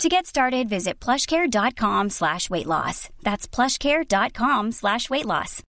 [0.00, 3.08] To get started, visit plushcare.com slash weight loss.
[3.22, 5.62] That's plushcare.com slash weight loss.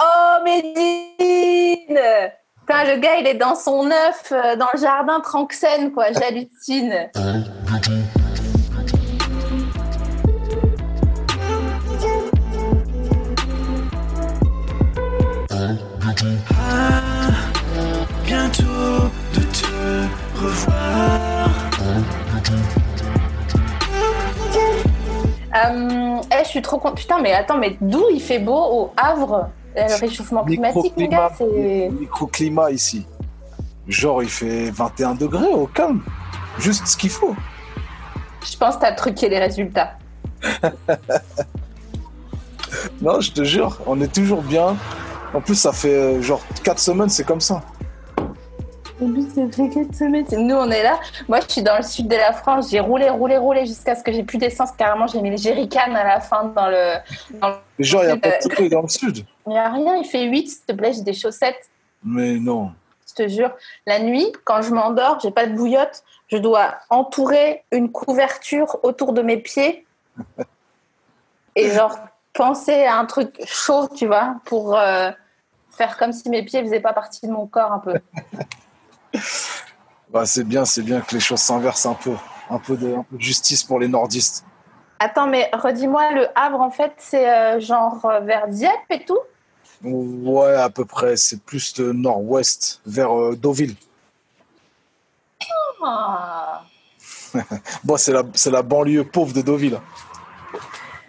[0.00, 1.98] Oh, Médine
[2.60, 6.12] Putain, le gars, il est dans son œuf, euh, dans le jardin Tranxène, quoi.
[6.12, 7.10] J'hallucine.
[16.60, 17.30] Ah,
[18.24, 21.17] bientôt de te revoir.
[25.66, 26.98] Euh, eh, je suis trop contente.
[26.98, 29.48] Putain, mais attends, mais d'où il fait beau au Havre?
[29.76, 31.90] Euh, Le réchauffement climatique, mon gars, c'est...
[32.00, 33.06] Microclimat ici.
[33.86, 36.02] Genre, il fait 21 degrés au calme.
[36.58, 37.34] Juste ce qu'il faut.
[38.44, 39.92] Je pense que t'as truqué les résultats.
[43.00, 44.76] Non, je te jure, on est toujours bien.
[45.34, 47.62] En plus, ça fait euh, genre 4 semaines, c'est comme ça.
[49.00, 50.98] Nous, on est là.
[51.28, 52.70] Moi, je suis dans le sud de la France.
[52.70, 54.72] J'ai roulé, roulé, roulé jusqu'à ce que j'ai plus d'essence.
[54.72, 56.94] Carrément, j'ai mis les jerrycans à la fin dans le.
[57.40, 57.54] Dans le...
[57.78, 59.24] Mais genre, il n'y a pas de soleil dans le sud.
[59.46, 59.96] Il n'y a rien.
[59.96, 60.92] Il fait 8, s'il te plaît.
[60.92, 61.70] J'ai des chaussettes.
[62.04, 62.72] Mais non.
[63.08, 63.52] Je te jure.
[63.86, 66.02] La nuit, quand je m'endors, j'ai pas de bouillotte.
[66.26, 69.86] Je dois entourer une couverture autour de mes pieds.
[71.54, 71.96] Et genre,
[72.32, 75.10] penser à un truc chaud, tu vois, pour euh,
[75.70, 77.94] faire comme si mes pieds faisaient pas partie de mon corps un peu.
[80.10, 82.14] Bah, c'est bien, c'est bien que les choses s'inversent un peu.
[82.50, 84.44] Un peu, de, un peu de justice pour les nordistes.
[85.00, 89.18] Attends, mais redis-moi, le Havre, en fait, c'est euh, genre euh, vers Dieppe et tout?
[89.84, 91.16] Ouais, à peu près.
[91.16, 93.76] C'est plus de nord-ouest, vers euh, Deauville.
[95.82, 96.62] Ah.
[97.84, 98.12] Bon, c'est
[98.50, 99.78] la, banlieue pauvre de Deauville.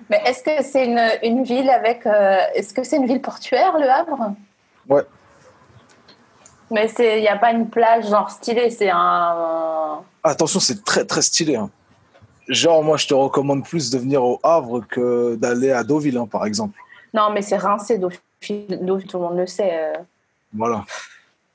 [0.09, 2.05] Mais est-ce que c'est une, une ville avec.
[2.05, 4.33] euh, est-ce que c'est une ville portuaire, le Havre?
[4.87, 5.03] Ouais.
[6.71, 10.01] Mais il n'y a pas une plage genre stylée, c'est un.
[10.23, 11.55] Attention, c'est très très stylé.
[11.55, 11.69] hein.
[12.47, 16.27] Genre, moi, je te recommande plus de venir au Havre que d'aller à Deauville, hein,
[16.29, 16.77] par exemple.
[17.13, 18.19] Non, mais c'est rincé, Deauville,
[18.81, 19.69] Deauville, tout le monde le sait.
[19.73, 19.93] euh.
[20.53, 20.83] Voilà.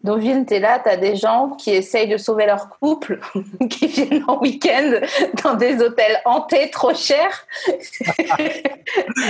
[0.04, 3.20] Deauville, t'es là, t'as des gens qui essayent de sauver leur couple,
[3.70, 5.00] qui viennent en week-end
[5.42, 7.46] dans des hôtels hantés trop chers.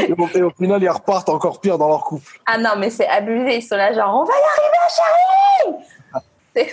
[0.09, 2.41] Et au, final, ils repartent encore pire dans leur couple.
[2.47, 4.43] Ah non, mais c'est abusé, ils sont là genre, on va y
[6.57, 6.71] arriver, chérie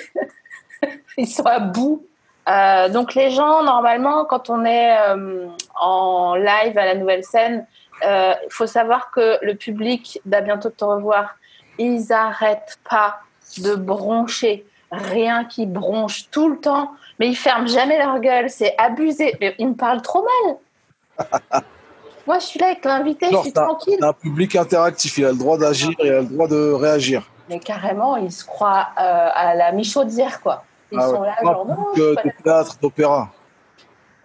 [1.17, 2.03] Ils sont à bout.
[2.49, 5.45] Euh, donc les gens, normalement, quand on est euh,
[5.79, 7.67] en live à la nouvelle scène,
[8.03, 11.35] il faut savoir que le public d'À bientôt te revoir,
[11.77, 13.19] ils n'arrêtent pas
[13.59, 14.65] de broncher.
[14.91, 19.35] Rien qui bronche tout le temps, mais ils ferment jamais leur gueule, c'est abusé.
[19.39, 21.61] Mais ils me parlent trop mal.
[22.27, 23.97] Moi, je suis là avec l'invité, je suis tranquille.
[23.99, 27.23] t'as un public interactif, il a le droit d'agir, il a le droit de réagir.
[27.49, 30.63] Mais carrément, ils se croient euh, à la Michaudière, quoi.
[30.91, 31.15] Ils Ah ouais.
[31.15, 33.29] sont là, genre, non, de théâtre, d'opéra.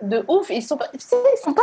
[0.03, 0.51] de ouf.
[0.51, 1.63] Ils sont pas, tu sais, ils sont pas.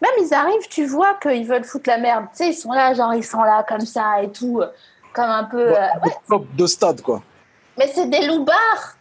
[0.00, 2.26] Même ils arrivent, tu vois qu'ils veulent foutre la merde.
[2.32, 4.62] Tu sais, ils sont là, genre ils sont là comme ça et tout,
[5.12, 5.72] comme un peu.
[5.76, 6.12] euh, ouais.
[6.28, 7.22] Top de stade, quoi.
[7.76, 8.96] Mais c'est des loupards.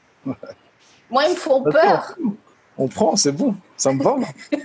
[1.10, 2.14] Moi, ils me font peur.
[2.78, 3.56] On prend, c'est bon.
[3.76, 4.16] Ça me va.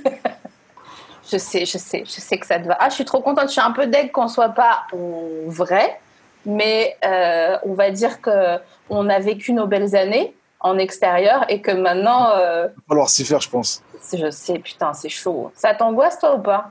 [1.30, 2.76] Je sais, je sais, je sais que ça te va.
[2.78, 3.46] Ah, je suis trop contente.
[3.46, 5.98] Je suis un peu deg qu'on soit pas en vrai,
[6.44, 8.58] mais euh, on va dire que
[8.90, 13.08] on a vécu nos belles années en extérieur et que maintenant, euh, Il va falloir
[13.08, 13.82] s'y faire, je pense.
[14.12, 15.50] je sais, putain, c'est chaud.
[15.54, 16.70] Ça t'angoisse toi ou pas?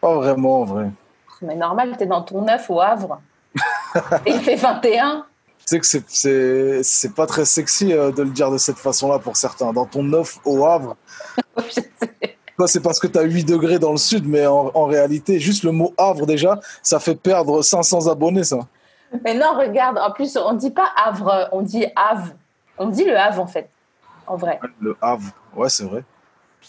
[0.00, 0.86] Pas vraiment, en vrai.
[1.42, 3.20] Mais normal, t'es dans ton œuf au Havre.
[4.26, 5.24] Et il fait 21.
[5.58, 8.78] Tu sais que c'est- c'est c'est pas très sexy euh, de le dire de cette
[8.78, 9.72] façon-là pour certains.
[9.72, 10.96] Dans ton œuf au Havre,
[12.66, 15.62] c'est parce que tu as 8 degrés dans le sud, mais en, en réalité, juste
[15.64, 18.58] le mot Havre, déjà, ça fait perdre 500 abonnés, ça.
[19.24, 22.32] Mais non, regarde, en plus, on dit pas Havre, on dit Havre.
[22.78, 23.68] On dit le Havre, en fait,
[24.26, 24.60] en vrai.
[24.80, 26.04] Le Havre, ouais, c'est vrai.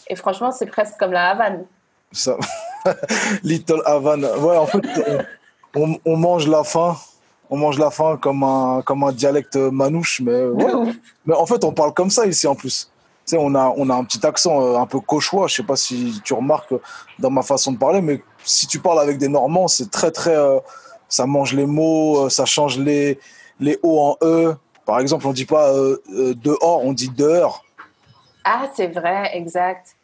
[0.08, 1.66] Et franchement, c'est presque comme la Havane.
[2.12, 2.38] Ça...
[3.44, 4.26] Little Havane.
[4.26, 4.80] Ouais, en fait,
[5.76, 6.98] on, on mange la faim.
[7.50, 10.94] On mange la faim comme un, comme un dialecte manouche, mais, ouais.
[11.26, 12.92] mais en fait, on parle comme ça ici en plus.
[13.26, 15.48] Tu sais, on a, on a un petit accent euh, un peu cauchois.
[15.48, 16.74] Je sais pas si tu remarques
[17.18, 20.36] dans ma façon de parler, mais si tu parles avec des Normands, c'est très, très.
[20.36, 20.60] euh,
[21.08, 23.20] ça mange les mots, euh, ça change les,
[23.60, 24.56] les O en E.
[24.86, 27.64] Par exemple, on dit pas euh, euh, dehors, on dit dehors.
[28.44, 29.96] Ah, c'est vrai, exact.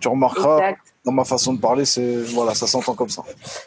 [0.00, 0.85] Tu remarqueras, Exact.
[1.06, 3.22] Dans ma façon de parler, c'est voilà, ça s'entend comme ça.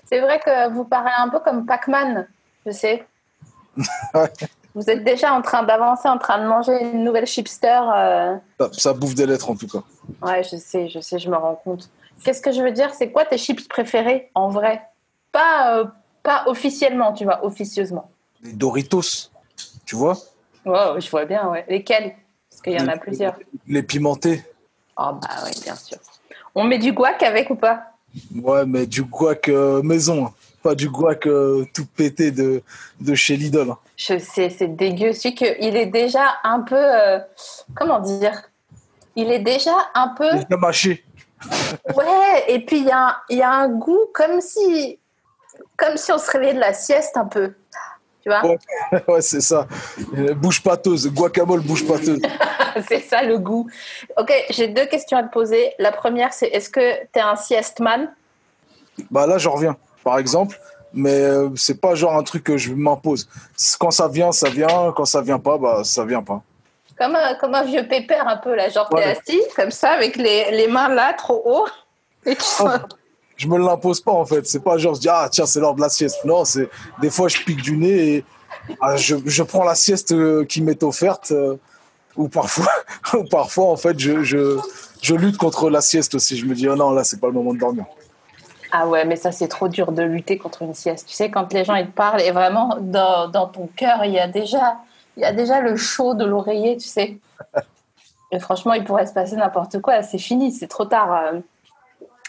[0.06, 2.28] C'est vrai que vous parlez un peu comme Pac-Man,
[2.66, 3.08] je sais.
[4.76, 7.82] Vous êtes déjà en train d'avancer, en train de manger une nouvelle chipster.
[7.96, 9.80] euh, Ça, ça bouffe des lettres en tout cas.
[10.22, 11.90] Ouais, je sais, je sais, je me rends compte.
[12.24, 12.94] Qu'est-ce que je veux dire?
[12.94, 14.84] C'est quoi tes chips préférés en vrai?
[15.32, 15.86] Pas, euh,
[16.22, 18.12] pas officiellement, tu vois, officieusement.
[18.44, 19.32] Les Doritos,
[19.86, 20.16] tu vois?
[20.66, 21.66] Ouais, je vois bien, ouais.
[21.68, 22.16] Lesquels?
[22.50, 23.36] Parce qu'il y en a plusieurs.
[23.68, 24.44] Les pimentés.
[24.98, 25.98] Oh, bah oui, bien sûr.
[26.60, 27.94] On met du guac avec ou pas
[28.36, 30.34] Ouais, mais du guac euh, maison, hein.
[30.62, 32.62] pas du guac euh, tout pété de,
[33.00, 33.70] de chez Lidl.
[33.72, 33.78] hein.
[33.96, 35.14] Je sais, c'est dégueu.
[35.14, 36.76] C'est qu'il est déjà un peu.
[36.76, 37.20] euh,
[37.76, 38.42] comment dire?
[39.16, 40.30] Il est déjà un peu.
[40.34, 41.04] Déjà mâché.
[41.96, 45.00] Ouais, et puis il y a, y a un goût comme si.
[45.78, 47.54] Comme si on se réveillait de la sieste un peu.
[48.42, 48.58] Tu vois
[48.92, 49.04] Ouais.
[49.08, 49.68] ouais, c'est ça.
[50.18, 52.22] Euh, Bouche pâteuse, guacamole bouche pâteuse.
[52.88, 53.68] C'est ça le goût.
[54.18, 55.74] Ok, j'ai deux questions à te poser.
[55.80, 58.14] La première, c'est est-ce que tu es un sieste man?
[59.10, 60.60] Bah là, j'en reviens, par exemple.
[60.94, 63.28] Mais euh, c'est pas genre un truc que je m'impose.
[63.80, 64.94] Quand ça vient, ça vient.
[64.96, 66.42] Quand ça vient pas, bah ça vient pas.
[66.98, 68.70] comme un, comme un vieux pépère un peu, là.
[68.70, 69.18] Genre, t'es Ouais.
[69.20, 71.68] assis comme ça, avec les, les mains là, trop haut.
[72.26, 72.68] Et tu Oh.
[73.40, 74.46] Je me l'impose pas en fait.
[74.46, 76.18] C'est pas genre je dis ah tiens c'est l'heure de la sieste.
[76.26, 76.70] Non, c'est
[77.02, 78.26] des fois je pique du nez et
[78.82, 81.32] ah, je, je prends la sieste euh, qui m'est offerte.
[81.32, 81.56] euh,
[82.18, 82.72] ou parfois,
[83.14, 84.60] ou parfois en fait je, je,
[85.02, 86.38] je lutte contre la sieste aussi.
[86.38, 87.86] Je me dis oh non là c'est pas le moment de dormir.
[88.72, 91.08] Ah ouais, mais ça, c'est trop dur de lutter contre une sieste.
[91.08, 94.12] Tu sais, quand les gens, ils te parlent, et vraiment, dans, dans ton cœur, il
[94.12, 94.78] y a déjà,
[95.18, 97.18] il y a déjà le chaud de l'oreiller, tu sais.
[98.32, 100.04] Et franchement, il pourrait se passer n'importe quoi.
[100.04, 101.34] C'est fini, c'est trop tard.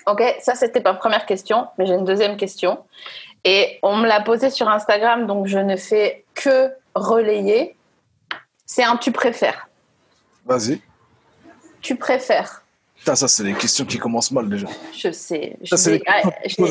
[0.06, 2.78] Ok, ça, c'était ma première question, mais j'ai une deuxième question.
[3.44, 7.76] Et on me l'a posée sur Instagram, donc je ne fais que relayer.
[8.66, 9.68] C'est un tu préfères.
[10.44, 10.80] Vas-y.
[11.80, 12.62] Tu préfères.
[12.96, 14.66] Putain, ça c'est les questions qui commencent mal déjà.
[14.92, 15.56] Je sais.
[15.62, 16.66] Je Ça c'est les questions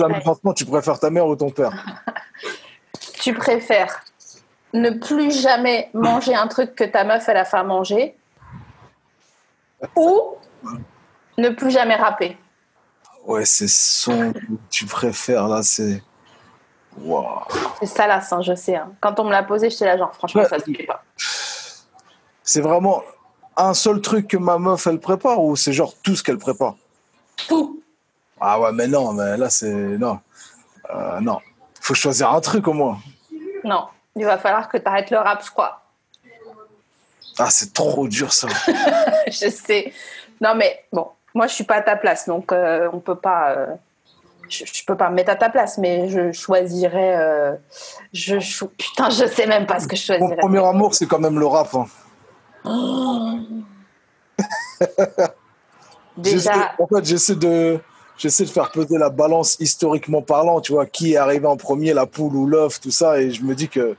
[0.46, 1.74] ah, Tu préfères ta mère ou ton père?
[3.22, 4.02] Tu préfères
[4.74, 8.16] ne plus jamais manger un truc que ta meuf elle a fait à manger
[9.96, 10.36] ou
[11.38, 12.38] ne plus jamais rapper?
[13.30, 14.40] Ouais, c'est son que
[14.72, 15.62] tu préfères là.
[15.64, 16.02] C'est
[16.98, 17.44] Waouh.
[17.80, 18.76] C'est salace, hein, je sais.
[18.76, 18.92] hein.
[19.00, 20.50] Quand on me l'a posé, j'étais là genre franchement Ouais.
[20.50, 21.04] ça se fait pas.
[22.44, 23.04] C'est vraiment
[23.56, 26.76] un seul truc que ma meuf elle prépare ou c'est genre tout ce qu'elle prépare?
[27.48, 27.82] Tout.
[28.42, 30.20] Ah ouais, mais non, mais là c'est non,
[30.94, 31.40] Euh, non.
[31.82, 32.98] Faut choisir un truc au moins.
[33.64, 35.84] Non, il va falloir que tu arrêtes le rap, je crois.
[37.38, 38.48] Ah, c'est trop dur ça.
[39.28, 39.94] je sais.
[40.42, 43.52] Non mais bon, moi je suis pas à ta place, donc euh, on peut pas.
[43.52, 43.68] euh,
[44.50, 47.16] je, je peux pas me mettre à ta place, mais je choisirais.
[47.18, 47.56] euh,
[48.14, 50.42] je cho- putain, je sais même pas ce que je Mon choisirais.
[50.42, 51.70] premier amour, c'est quand même le rap.
[51.76, 51.86] hein.
[56.22, 57.80] J'essaie- Déjà, en fait, j'essaie de,
[58.18, 61.94] j'essaie de faire peser la balance historiquement parlant, tu vois, qui est arrivé en premier,
[61.94, 63.96] la poule ou l'œuf, tout ça, et je me dis que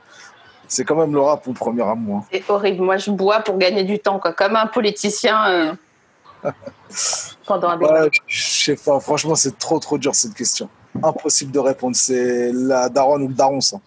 [0.67, 2.17] c'est quand même le rap mon premier amour.
[2.17, 2.25] hein.
[2.31, 2.83] c'est horrible.
[2.83, 5.73] Moi, je bois pour gagner du temps, quoi, comme un politicien euh,
[7.45, 8.03] pendant un débat.
[8.03, 10.69] Ouais, je sais pas, franchement, c'est trop trop dur cette question.
[11.01, 11.95] Impossible de répondre.
[11.95, 13.77] C'est la daronne ou le daron, ça.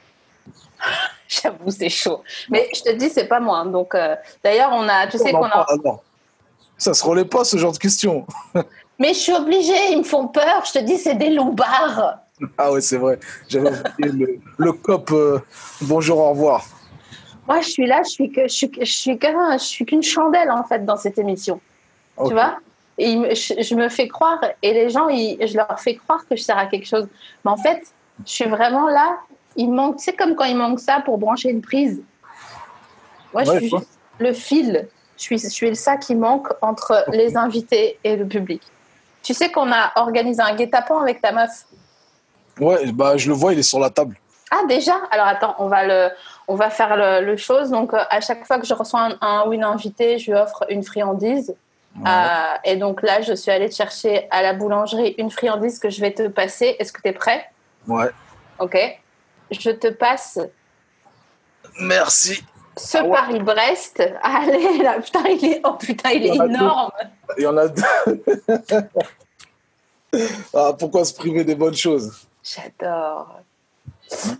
[1.29, 2.23] J'avoue, c'est chaud.
[2.51, 3.59] Mais je te dis, c'est pas moi.
[3.59, 3.67] hein.
[3.67, 5.67] Donc, euh, d'ailleurs, on a, tu sais On en qu'on a.
[5.69, 6.03] alors.
[6.77, 8.27] Ça se relaie pas ce genre de questions.
[8.99, 10.65] Mais je suis obligée, ils me font peur.
[10.67, 12.19] Je te dis, c'est des loupards.
[12.59, 13.19] Ah ouais, c'est vrai.
[13.49, 15.11] J'avais le, le cop.
[15.13, 15.41] euh,
[15.81, 16.65] bonjour, au revoir.
[17.47, 20.85] Moi, je suis là, je suis que, je suis, je suis qu'une chandelle en fait
[20.85, 21.61] dans cette émission.
[22.27, 22.59] Tu vois?
[22.97, 26.37] Et je, je me fais croire et les gens, ils- je leur fais croire que
[26.37, 27.09] je sers à quelque chose.
[27.45, 27.83] Mais en fait,
[28.25, 29.19] je suis vraiment là.
[29.57, 32.03] Il manque, c'est comme quand il manque ça pour brancher une prise.
[33.33, 34.89] Moi, je suis juste le fil.
[35.17, 38.63] Je suis, je suis ça qui manque entre les invités et le public.
[39.23, 41.65] Tu sais qu'on a organisé un guet-apens avec ta meuf?
[42.61, 44.17] Ouais, bah je le vois, il est sur la table.
[44.51, 44.95] Ah déjà?
[45.11, 46.11] Alors attends, on va le,
[46.47, 47.71] on va faire le, le chose.
[47.71, 50.39] Donc euh, à chaque fois que je reçois un, un ou une invitée, je lui
[50.39, 51.55] offre une friandise.
[52.07, 55.91] Euh, et donc là, je suis allée te chercher à la boulangerie une friandise que
[55.91, 56.77] je vais te passer.
[56.79, 57.49] Est-ce que tu es prêt?
[57.87, 58.11] Ouais.
[58.59, 58.77] Ok.
[59.51, 60.39] Je te passe
[61.81, 62.43] Merci.
[62.77, 63.11] ce Ah ouais.
[63.11, 64.03] Paris-Brest.
[64.23, 66.45] Allez là, putain, il est, oh putain, il deux.
[66.45, 66.91] énorme.
[67.39, 68.25] Il y en a deux.
[70.55, 72.27] ah, pourquoi se priver des bonnes choses?
[72.43, 73.41] J'adore.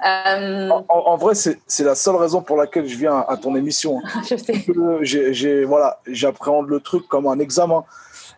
[0.07, 4.01] Euh, en, vrai, c'est la seule raison pour laquelle je viens à ton émission.
[4.29, 4.61] je sais.
[4.61, 7.85] que j'ai- j'ai- voilà, j'appréhende le truc comme un examen.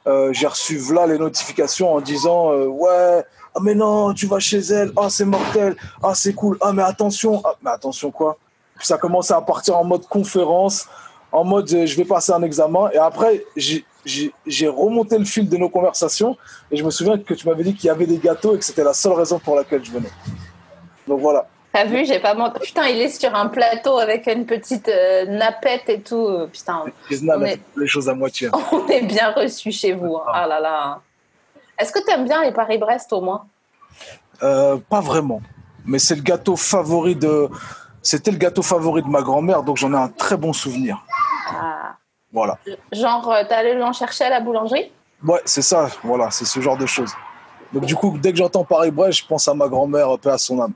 [0.06, 3.24] Euh, j'ai reçu là les notifications en disant euh, ouais
[3.56, 6.82] ah mais non tu vas chez elle ah c'est mortel ah c'est cool ah mais
[6.84, 8.36] attention ah, mais attention quoi?
[8.78, 10.86] Puis ça commençait à partir en mode conférence
[11.32, 12.88] en mode euh, je vais passer un examen.
[12.92, 16.36] Et après, j'ai remonté le fil de nos conversations
[16.70, 18.64] et je me souviens que tu m'avais dit qu'il y avait des gâteaux et que
[18.64, 20.10] c'était la seule raison pour laquelle je venais.
[21.06, 21.46] Donc voilà.
[21.72, 22.58] T'as vu, j'ai pas menti.
[22.60, 26.46] Putain, il est sur un plateau avec une petite euh, nappette et tout.
[26.52, 28.48] Putain, On est- les choses à moitié.
[28.72, 30.16] on est bien reçu chez vous.
[30.16, 30.24] hein.
[30.32, 31.00] Ah là là.
[31.78, 33.44] Est-ce que t'aimes bien les Paris-Brest au moins?
[34.42, 35.42] Euh, pas vraiment.
[35.84, 37.48] Mais c'est le gâteau favori de.
[38.02, 41.04] C'était le gâteau favori de ma grand-mère, donc j'en ai un très bon souvenir.
[41.50, 41.94] Ah.
[42.32, 42.58] Voilà.
[42.92, 44.90] Genre, euh, t'es allé l'en chercher à la boulangerie?
[45.26, 45.88] Ouais, c'est ça.
[46.02, 47.12] Voilà, c'est ce genre de choses.
[47.72, 50.60] Donc du coup, dès que j'entends Paris-Brest, je pense à ma grand-mère, paix à son
[50.60, 50.72] âme.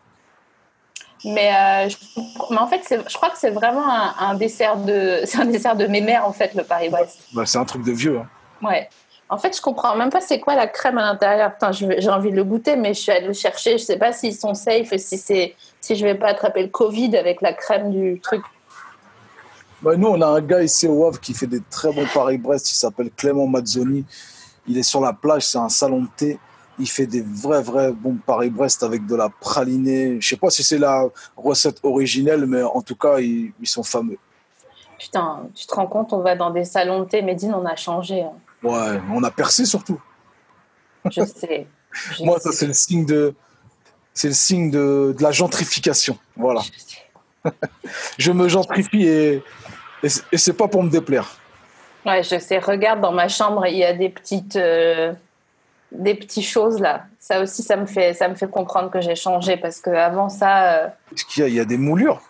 [1.24, 1.96] Mais, euh, je...
[2.50, 5.76] mais en fait, je crois que c'est vraiment un, un dessert de, c'est un dessert
[5.76, 7.18] de mes mères en fait, le Paris-Brest.
[7.32, 8.18] Bah, c'est un truc de vieux.
[8.18, 8.66] hein.
[8.66, 8.88] Ouais.
[9.28, 11.52] En fait, je comprends même pas c'est quoi la crème à l'intérieur.
[11.70, 13.78] J'ai envie de le goûter, mais je suis allée le chercher.
[13.78, 16.68] Je sais pas s'ils sont safe et si c'est si je vais pas attraper le
[16.68, 18.42] Covid avec la crème du truc.
[19.82, 22.70] Bah, nous, on a un gars ici au Havre qui fait des très bons Paris-Brest.
[22.72, 24.04] Il s'appelle Clément Mazzoni.
[24.66, 26.38] Il est sur la plage, c'est un salon de thé.
[26.80, 30.20] Il fait des vrais, vrais bons Paris-Brest avec de la pralinée.
[30.20, 31.04] Je sais pas si c'est la
[31.36, 34.18] recette originelle, mais en tout cas, ils, ils sont fameux.
[34.98, 37.22] Putain, tu te rends compte, on va dans des salons de thé.
[37.22, 38.22] Médine, on a changé.
[38.22, 38.32] hein.
[38.62, 40.00] Ouais, on a percé surtout.
[41.10, 41.66] Je sais.
[41.92, 42.50] Je Moi, sais.
[42.50, 43.34] ça, c'est le signe de,
[44.12, 46.18] c'est le signe de, de la gentrification.
[46.36, 46.62] Voilà.
[48.18, 49.42] Je me gentrifie et,
[50.02, 51.28] et c'est pas pour me déplaire.
[52.06, 52.58] Ouais, je sais.
[52.58, 55.12] Regarde, dans ma chambre, il y a des petites, euh,
[55.92, 57.04] des petites choses là.
[57.18, 60.28] Ça aussi, ça me fait, ça me fait comprendre que j'ai changé parce que avant
[60.28, 62.20] ça, euh, Est-ce qu'il y a, il y a des moulures?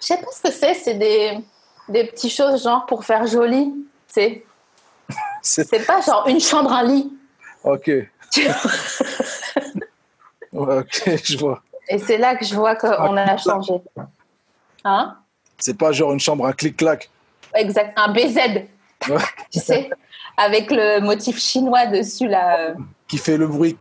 [0.00, 0.74] je sais pas ce que c'est.
[0.74, 1.38] C'est des,
[1.88, 3.72] des petites choses genre pour faire joli.
[4.06, 4.44] C'est,
[5.42, 7.12] C'est c'est pas genre une chambre, un lit.
[7.64, 7.90] ok.
[10.52, 11.62] Ouais, ok, je vois.
[11.88, 13.74] Et c'est là que je vois qu'on a changé.
[14.84, 15.16] Hein?
[15.58, 17.10] C'est pas genre une chambre, un clic-clac.
[17.54, 17.92] Exact.
[17.96, 18.36] Un BZ.
[19.08, 19.16] Ouais.
[19.52, 19.90] Tu sais,
[20.36, 22.74] avec le motif chinois dessus là.
[23.14, 23.78] Qui fait le bruit.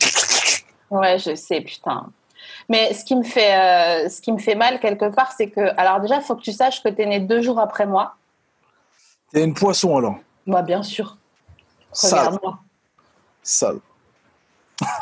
[0.91, 2.11] Ouais, je sais, putain.
[2.69, 3.55] Mais ce qui me fait,
[4.05, 6.41] euh, ce qui me fait mal quelque part, c'est que, alors déjà, il faut que
[6.43, 8.13] tu saches que tu es né deux jours après moi.
[9.31, 10.17] T'es une poisson alors.
[10.45, 11.17] Moi, bien sûr.
[12.03, 12.59] Regarde-moi.
[13.41, 13.79] Sale.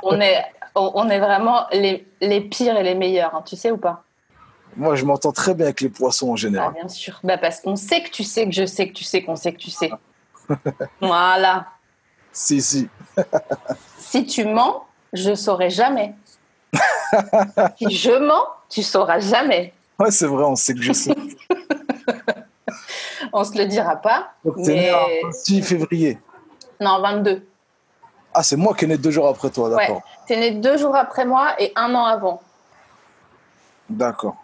[0.03, 0.45] On est,
[0.75, 4.03] on est vraiment les, les pires et les meilleurs, hein, tu sais ou pas?
[4.77, 6.73] Moi, je m'entends très bien avec les poissons en Ah, général.
[6.73, 7.19] bien sûr.
[7.23, 9.51] Bah, parce qu'on sait que tu sais que je sais que tu sais qu'on sait
[9.51, 9.91] que tu sais.
[11.01, 11.67] voilà.
[12.31, 12.87] Si, si.
[13.97, 16.15] Si tu mens, je saurai jamais.
[17.77, 19.73] si je mens, tu sauras jamais.
[19.99, 21.15] Ouais, c'est vrai, on sait que je sais.
[23.33, 24.33] On se le dira pas.
[24.43, 25.21] Donc, t'es né Mais...
[25.25, 26.19] un 6 février.
[26.79, 27.45] Non, 22.
[28.33, 30.01] Ah, c'est moi qui est né deux jours après toi, d'accord.
[30.25, 32.41] T'es né deux jours après moi et un an avant.
[33.89, 34.35] D'accord.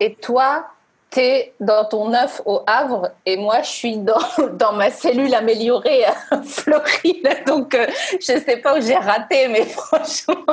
[0.00, 0.66] Et toi,
[1.12, 4.18] t'es dans ton œuf au Havre et moi, je suis dans,
[4.54, 7.28] dans ma cellule améliorée à Floride.
[7.46, 10.44] Donc, euh, je sais pas où j'ai raté, mais franchement.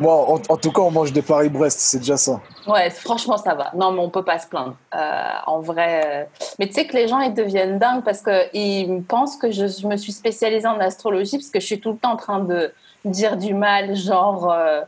[0.00, 2.40] Moi, en, en tout cas, on mange des Paris-Brest, c'est déjà ça.
[2.66, 3.70] Ouais, franchement, ça va.
[3.74, 4.74] Non, mais on peut pas se plaindre.
[4.94, 6.02] Euh, en vrai.
[6.06, 6.24] euh,
[6.58, 9.86] Mais tu sais que les gens, ils deviennent dingues parce qu'ils pensent que je, je
[9.86, 12.72] me suis spécialisée en astrologie parce que je suis tout le temps en train de
[13.04, 14.80] dire du mal, genre euh,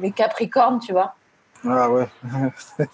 [0.00, 1.14] les Capricornes, tu vois.
[1.68, 2.08] Ah ouais.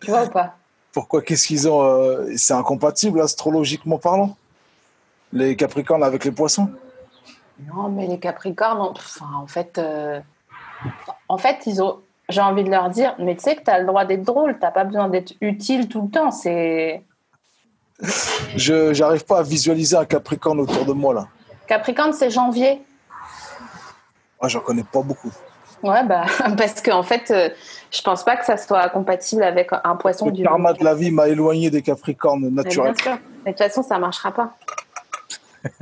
[0.00, 0.54] Tu vois ou pas?
[0.92, 4.36] Pourquoi Qu'est-ce qu'ils ont euh, C'est incompatible astrologiquement parlant?
[5.32, 6.70] Les Capricornes avec les poissons?
[7.72, 10.20] Non, mais les Capricornes, en- enfin, en fait, euh,
[11.28, 12.00] en fait, ils ont.
[12.28, 14.58] J'ai envie de leur dire, mais tu sais que tu as le droit d'être drôle,
[14.58, 16.30] t'as pas besoin d'être utile tout le temps.
[16.30, 17.02] C'est
[18.56, 21.28] Je J'arrive pas à visualiser un Capricorne autour de moi là.
[21.66, 22.82] Capricorne, c'est janvier.
[24.40, 25.32] Ah, j'en connais pas beaucoup.
[25.84, 26.24] Ouais, bah,
[26.58, 27.50] parce qu'en en fait, euh,
[27.92, 30.42] je pense pas que ça soit compatible avec un poisson Le du.
[30.42, 32.94] karma de la vie m'a éloigné des Capricornes naturels.
[32.94, 33.18] bien sûr.
[33.44, 34.56] Mais de toute façon, ça marchera pas.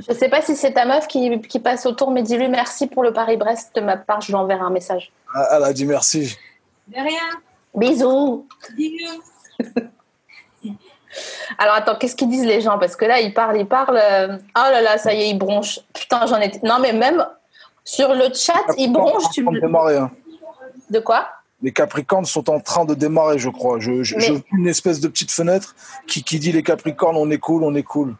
[0.07, 3.03] Je sais pas si c'est ta meuf qui, qui passe autour, mais dis-lui merci pour
[3.03, 5.11] le Paris-Brest de ma part, je lui enverrai un message.
[5.33, 6.37] Ah, Elle a dit merci.
[6.87, 7.39] De rien.
[7.75, 8.45] Bisous
[8.77, 9.23] Bisous.
[11.57, 12.79] Alors attends, qu'est-ce qu'ils disent les gens?
[12.79, 13.99] Parce que là, ils parlent, ils parlent.
[14.01, 15.79] euh, Oh là là, ça y est, ils bronchent.
[15.93, 16.59] Putain, j'en étais.
[16.63, 17.23] Non, mais même
[17.83, 19.29] sur le chat, ils bronchent.
[19.33, 19.45] Tu...
[19.59, 20.11] Démarrer, hein.
[20.89, 21.27] De quoi?
[21.61, 23.79] Les Capricornes sont en train de démarrer, je crois.
[23.79, 25.75] Je, je, Mais- une espèce de petite fenêtre
[26.07, 28.15] qui, qui dit les Capricornes, on est cool, on est cool.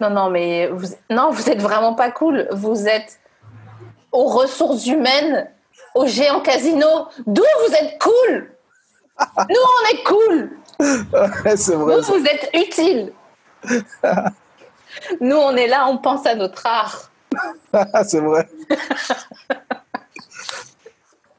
[0.00, 0.88] Non, non, mais vous...
[1.10, 2.48] non, vous êtes vraiment pas cool.
[2.52, 3.20] Vous êtes
[4.12, 5.48] aux ressources humaines,
[5.94, 6.86] au géant casino.
[7.26, 8.50] D'où vous êtes cool?
[9.48, 10.50] Nous, on est cool.
[11.56, 12.00] c'est vrai.
[12.00, 13.12] Vous, vous êtes utile.
[15.20, 17.10] Nous, on est là, on pense à notre art.
[18.04, 18.48] C'est vrai.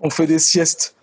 [0.02, 0.96] on fait des siestes.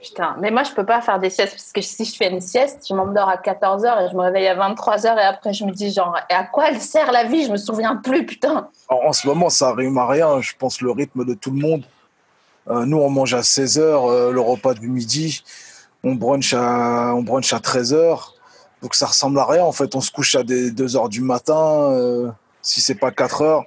[0.00, 2.40] Putain, mais moi, je peux pas faire des siestes parce que si je fais une
[2.40, 5.72] sieste, je m'endors à 14h et je me réveille à 23h et après, je me
[5.72, 7.46] dis, genre, et à quoi elle sert la vie?
[7.46, 8.68] Je me souviens plus, putain.
[8.88, 10.42] En, en ce moment, ça rime à rien.
[10.42, 11.84] Je pense le rythme de tout le monde.
[12.68, 15.42] Euh, nous, on mange à 16h le repas du midi.
[16.02, 18.32] On brunch à, on brunch à 13h.
[18.82, 19.64] Donc ça ressemble à rien.
[19.64, 21.90] En fait, on se couche à des 2h du matin.
[21.92, 22.30] euh,
[22.60, 23.62] si c'est pas 4h.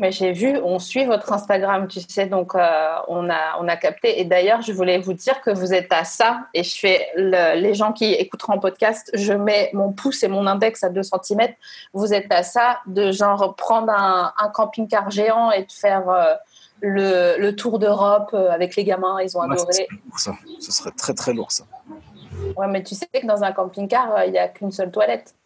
[0.00, 3.76] Mais j'ai vu, on suit votre Instagram, tu sais, donc euh, on, a, on a
[3.76, 4.18] capté.
[4.20, 6.40] Et d'ailleurs, je voulais vous dire que vous êtes à ça.
[6.52, 10.28] Et je fais, le- les gens qui écouteront en podcast, je mets mon pouce et
[10.28, 11.48] mon index à 2 cm.
[11.92, 16.34] Vous êtes à ça de genre prendre un, un camping-car géant et de faire euh,
[16.80, 19.20] le, le tour d'Europe euh, avec les gamins.
[19.22, 19.72] Ils ont Ouais, ça adoré.
[19.74, 20.32] serait lourd, ça.
[20.58, 21.62] Ce serait très très lourd ça.
[22.56, 25.36] Ouais, mais tu sais que dans un camping-car, euh, il n'y a qu'une seule toilette.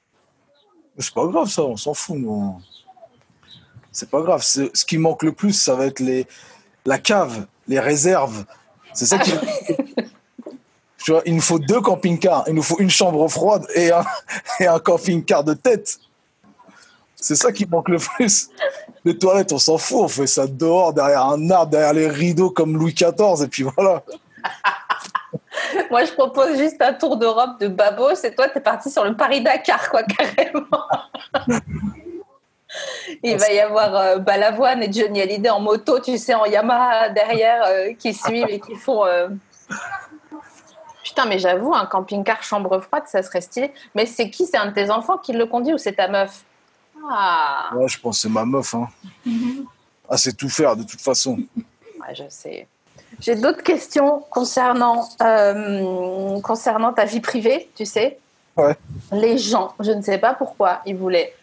[0.96, 2.16] C'est pas grave ça, on s'en fout.
[2.16, 2.56] nous.
[3.98, 4.42] C'est pas grave.
[4.42, 6.24] Ce qui manque le plus, ça va être les,
[6.86, 8.44] la cave, les réserves.
[8.92, 9.32] C'est ça qui.
[10.98, 12.44] tu vois, il nous faut deux camping-cars.
[12.46, 14.04] Il nous faut une chambre froide et un,
[14.60, 15.98] et un camping-car de tête.
[17.16, 18.50] C'est ça qui manque le plus.
[19.04, 19.98] Les toilettes, on s'en fout.
[19.98, 23.42] On fait ça dehors, derrière un arbre, derrière les rideaux comme Louis XIV.
[23.42, 24.04] Et puis voilà.
[25.90, 29.04] Moi, je propose juste un tour d'Europe de babos et toi, tu es parti sur
[29.04, 30.86] le Paris-Dakar, quoi, carrément.
[33.22, 37.08] Il va y avoir euh, Balavoine et Johnny Hallyday en moto, tu sais, en Yamaha
[37.10, 39.04] derrière, euh, qui suivent et qui font.
[39.06, 39.28] euh,
[41.04, 43.72] Putain, mais j'avoue, un camping-car chambre froide, ça serait stylé.
[43.94, 44.46] Mais c'est qui?
[44.46, 46.42] C'est un de tes enfants qui le conduit ou c'est ta meuf?
[47.10, 48.74] Ah, Ouais, je pense que c'est ma meuf.
[48.74, 48.88] Hein.
[50.10, 51.36] Ah, c'est tout faire de toute façon.
[51.56, 52.66] ouais, je sais.
[53.20, 58.18] J'ai d'autres questions concernant, euh, concernant ta vie privée, tu sais.
[58.56, 58.74] Ouais.
[59.12, 61.34] Les gens, je ne sais pas pourquoi, ils voulaient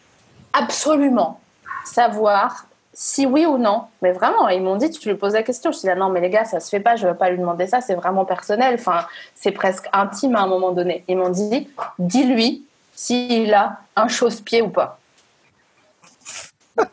[0.51, 1.39] absolument
[1.85, 3.83] savoir si oui ou non.
[4.01, 5.71] Mais vraiment, ils m'ont dit, tu lui poses la question.
[5.71, 7.29] Je dis, ah non, mais les gars, ça se fait pas, je ne vais pas
[7.29, 8.75] lui demander ça, c'est vraiment personnel.
[8.75, 11.03] Enfin, c'est presque intime à un moment donné.
[11.07, 11.67] Ils m'ont dit,
[11.99, 12.65] dis-lui
[12.95, 14.99] s'il a un chausse-pied ou pas.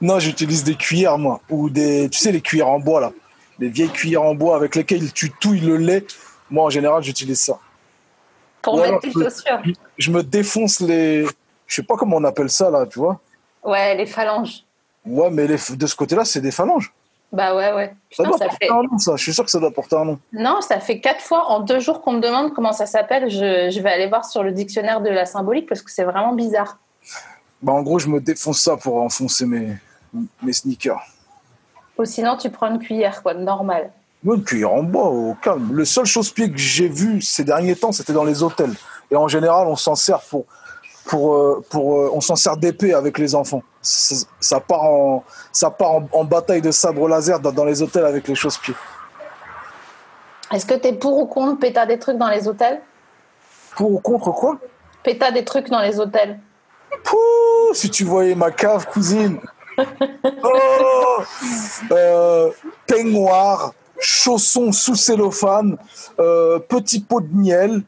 [0.00, 1.40] Non, j'utilise des cuillères, moi.
[1.50, 2.08] Ou des.
[2.10, 3.12] Tu sais, les cuillères en bois, là.
[3.58, 6.06] Les vieilles cuillères en bois avec lesquelles tu touilles le lait.
[6.50, 7.58] Moi, en général, j'utilise ça.
[8.62, 9.24] Pour mettre tes ouais.
[9.24, 9.60] chaussures.
[9.98, 11.26] Je me défonce les.
[11.66, 13.20] Je sais pas comment on appelle ça, là, tu vois.
[13.68, 14.64] Ouais, les phalanges.
[15.04, 15.58] Ouais, mais les...
[15.76, 16.92] de ce côté-là, c'est des phalanges.
[17.30, 17.94] Bah ouais, ouais.
[18.10, 18.72] Ça doit ça porter fait...
[18.72, 19.16] un nom, ça.
[19.16, 20.18] Je suis sûr que ça doit porter un nom.
[20.32, 23.28] Non, ça fait quatre fois en deux jours qu'on me demande comment ça s'appelle.
[23.28, 26.32] Je, je vais aller voir sur le dictionnaire de la symbolique parce que c'est vraiment
[26.32, 26.78] bizarre.
[27.60, 29.76] Bah, en gros, je me défonce ça pour enfoncer mes,
[30.42, 31.02] mes sneakers.
[31.98, 33.90] Ou sinon, tu prends une cuillère, quoi, normal.
[34.22, 35.70] Moi, une cuillère en bois, au calme.
[35.72, 38.74] Le seul chausse-pied que j'ai vu ces derniers temps, c'était dans les hôtels.
[39.10, 40.46] Et en général, on s'en sert pour,
[41.08, 43.62] pour, euh, pour euh, on s'en sert d'épée avec les enfants.
[43.80, 48.04] Ça, part en, ça part en, en bataille de sabre laser dans, dans les hôtels
[48.04, 48.74] avec les chausse-pieds.
[50.52, 52.82] Est-ce que t'es pour ou contre péta des trucs dans les hôtels?
[53.74, 54.58] Pour ou contre quoi?
[55.02, 56.38] Péta des trucs dans les hôtels.
[57.02, 59.40] Pouh, si tu voyais ma cave, cousine.
[60.42, 61.22] Oh
[61.92, 62.50] euh,
[62.86, 65.76] peignoir, chaussons sous cellophane,
[66.18, 67.82] euh, petit pot de miel.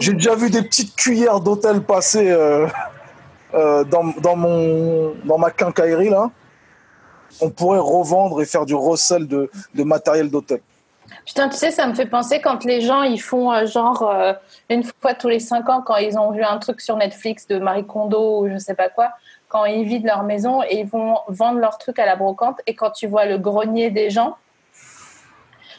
[0.00, 2.66] J'ai déjà vu des petites cuillères d'hôtel passer euh,
[3.54, 6.30] euh, dans, dans, mon, dans ma quincaillerie là.
[7.40, 10.60] On pourrait revendre et faire du recel de, de matériel d'hôtel.
[11.24, 14.12] Putain, tu sais, ça me fait penser quand les gens, ils font euh, genre
[14.68, 17.58] une fois tous les cinq ans, quand ils ont vu un truc sur Netflix de
[17.58, 19.10] Marie Kondo ou je sais pas quoi,
[19.48, 22.60] quand ils vident leur maison et ils vont vendre leurs trucs à la brocante.
[22.66, 24.36] Et quand tu vois le grenier des gens,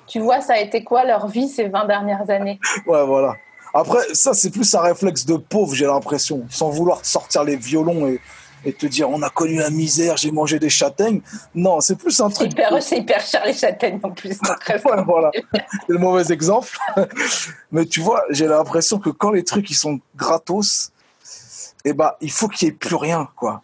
[0.08, 2.60] tu vois, ça a été quoi leur vie ces 20 dernières années?
[2.86, 3.34] Ouais, voilà.
[3.74, 6.46] Après, ça, c'est plus un réflexe de pauvre, j'ai l'impression.
[6.50, 8.20] Sans vouloir sortir les violons et,
[8.66, 11.22] et te dire on a connu la misère, j'ai mangé des châtaignes.
[11.56, 12.52] Non, c'est plus un truc.
[12.52, 14.38] hyper, c'est hyper cher les châtaignes en plus.
[14.68, 15.32] Ouais, voilà.
[15.54, 16.78] C'est le mauvais exemple.
[17.72, 20.92] Mais tu vois, j'ai l'impression que quand les trucs ils sont gratos,
[21.86, 23.62] eh ben, il faut qu'il n'y ait plus rien, quoi.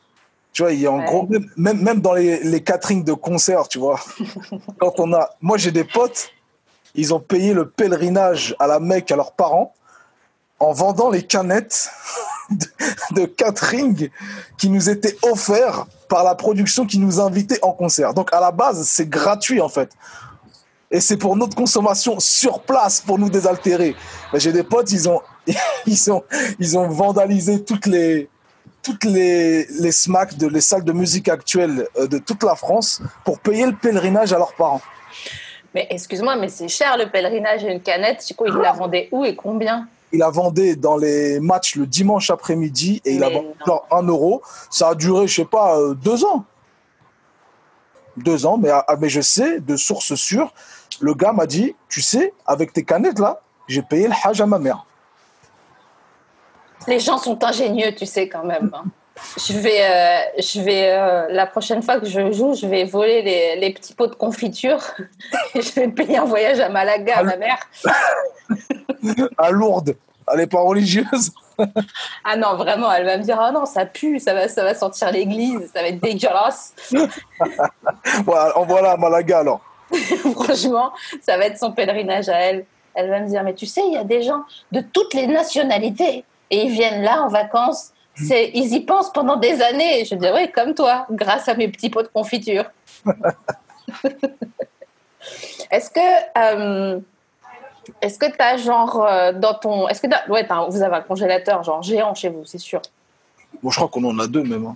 [0.53, 1.05] Tu vois, il y a en Ouais.
[1.05, 3.99] gros, même- même, dans les, les caterings de concerts, tu vois,
[4.79, 5.29] quand on a.
[5.41, 6.29] Moi, j'ai des potes,
[6.95, 9.73] ils ont payé le pèlerinage à la Mecque à leurs parents
[10.59, 11.89] en vendant les canettes
[12.49, 12.65] de,
[13.11, 14.09] de catering
[14.57, 18.13] qui nous étaient offerts par la production qui nous invitait en concert.
[18.13, 19.91] Donc, à la base, c'est gratuit, en fait
[20.89, 23.95] et c'est pour notre consommation sur place pour nous désaltérer.
[24.33, 25.21] J'ai des potes, ils ont,
[25.85, 26.23] ils ont,
[26.59, 28.29] ils ont vandalisé toutes les,
[28.81, 33.01] toutes les, les SMAC, de, les salles de musique actuelles euh, de toute la France
[33.25, 34.81] pour payer le pèlerinage à leurs parents.
[35.75, 38.25] Mais excuse-moi, mais c'est cher le pèlerinage et une canette.
[38.25, 39.87] Du coup, ils la vendaient où et combien?
[40.11, 43.81] Il a vendu dans les matchs le dimanche après-midi et il a vendu non.
[43.91, 44.41] 1 euro.
[44.69, 46.45] Ça a duré, je sais pas, euh, deux ans.
[48.15, 50.53] Deux ans, mais, ah, mais je sais, de source sûre,
[51.01, 54.45] le gars m'a dit, tu sais, avec tes canettes là, j'ai payé le hajj à
[54.45, 54.85] ma mère.
[56.87, 58.71] Les gens sont ingénieux, tu sais, quand même.
[59.37, 63.21] Je vais, euh, je vais euh, la prochaine fois que je joue, je vais voler
[63.21, 64.79] les, les petits pots de confiture
[65.55, 67.59] et je vais payer un voyage à Malaga à ma mère.
[69.37, 69.95] À Lourdes,
[70.31, 71.31] elle n'est pas religieuse.
[72.23, 74.73] Ah non, vraiment, elle va me dire, ah non, ça pue, ça va, ça va
[74.73, 76.73] sentir l'église, ça va être dégueulasse.
[78.25, 79.61] Voilà, envoie-la à Malaga alors.
[80.33, 82.65] Franchement, ça va être son pèlerinage à elle.
[82.93, 85.27] Elle va me dire, mais tu sais, il y a des gens de toutes les
[85.27, 87.91] nationalités et ils viennent là en vacances.
[88.25, 90.03] C'est, ils y pensent pendant des années.
[90.05, 92.65] Je dis, oui, comme toi, grâce à mes petits pots de confiture.
[95.71, 95.99] est-ce que,
[96.37, 96.99] euh,
[98.01, 100.81] est-ce que tu as genre euh, dans ton, est-ce que t'as- ouais, t'as un- vous
[100.81, 102.81] avez un congélateur genre géant chez vous, c'est sûr.
[103.61, 104.65] Bon, je crois qu'on en a deux même.
[104.65, 104.75] hein.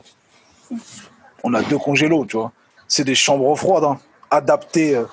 [1.44, 2.52] On a deux congélos, tu vois.
[2.88, 4.00] C'est des chambres froides, hein,
[4.30, 5.06] adaptées euh,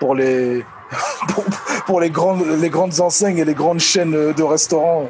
[0.00, 0.64] pour les,
[1.28, 1.44] pour,
[1.86, 5.06] pour les, grandes, les grandes enseignes et les grandes chaînes de restaurants.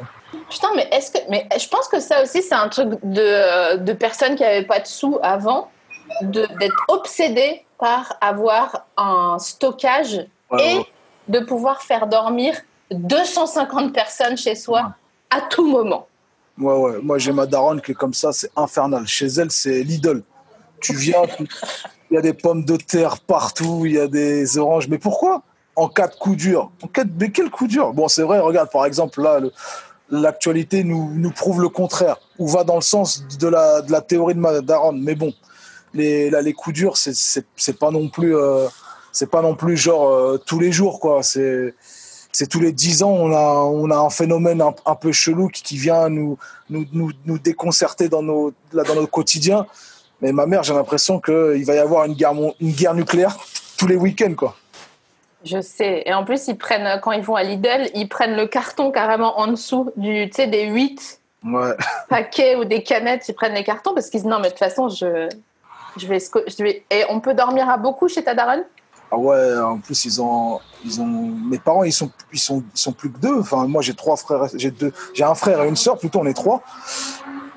[0.49, 3.93] Putain, mais est-ce que, mais je pense que ça aussi c'est un truc de, de
[3.93, 5.69] personnes qui avaient pas de sous avant,
[6.21, 10.27] d'être obsédées par avoir un stockage
[10.59, 10.79] et
[11.27, 12.55] de pouvoir faire dormir
[12.91, 14.93] 250 personnes chez soi
[15.29, 16.07] à tout moment.
[16.57, 16.97] Ouais, ouais.
[17.01, 19.07] Moi, j'ai ma daronne qui est comme ça, c'est infernal.
[19.07, 20.23] Chez elle, c'est l'idole.
[20.81, 21.21] Tu viens,
[22.09, 24.87] il y a des pommes de terre partout, il y a des oranges.
[24.87, 25.43] Mais pourquoi?
[25.75, 26.71] En cas de coup dur.
[26.81, 27.11] En cas de...
[27.17, 27.93] Mais quel coup dur?
[27.93, 29.53] Bon, c'est vrai, regarde, par exemple, là, le-
[30.11, 34.01] l'actualité nous, nous prouve le contraire, ou va dans le sens de la, de la
[34.01, 35.01] théorie de ma daronne.
[35.01, 35.33] Mais bon,
[35.93, 38.35] les, là, les coups durs, c'est- pas non plus...
[38.35, 38.67] euh,
[39.11, 41.23] c'est pas non plus genre euh, tous les jours, quoi.
[41.23, 41.73] C'est
[42.31, 45.47] c'est tous les dix ans, on a, on a un phénomène un, un peu chelou
[45.47, 46.37] qui, qui vient nous,
[46.69, 49.65] nous, nous, nous déconcerter dans, nos, là, dans notre quotidien.
[50.21, 53.35] Mais ma mère, j'ai l'impression qu'il va y avoir une guerre, une guerre nucléaire
[53.77, 54.35] tous les week-ends.
[54.37, 54.55] Quoi.
[55.45, 56.03] Je sais.
[56.05, 59.39] Et en plus, ils prennent, quand ils vont à Lidl, ils prennent le carton carrément
[59.39, 61.71] en dessous du, tu sais, des 8 Ouais.
[62.09, 64.59] paquets ou des canettes, ils prennent les cartons parce qu'ils disent non, mais de toute
[64.59, 65.29] façon, je,
[65.95, 66.83] je, vais, sco- je vais.
[66.91, 68.65] Et on peut dormir à beaucoup chez ta daronne?
[69.09, 72.79] Ah ouais, en plus, ils ont, ils ont, mes parents, ils sont, ils sont, ils
[72.79, 73.39] sont plus que deux.
[73.39, 76.25] Enfin, moi, j'ai trois frères, j'ai deux, j'ai un frère et une sœur, plutôt, on
[76.25, 76.61] est trois.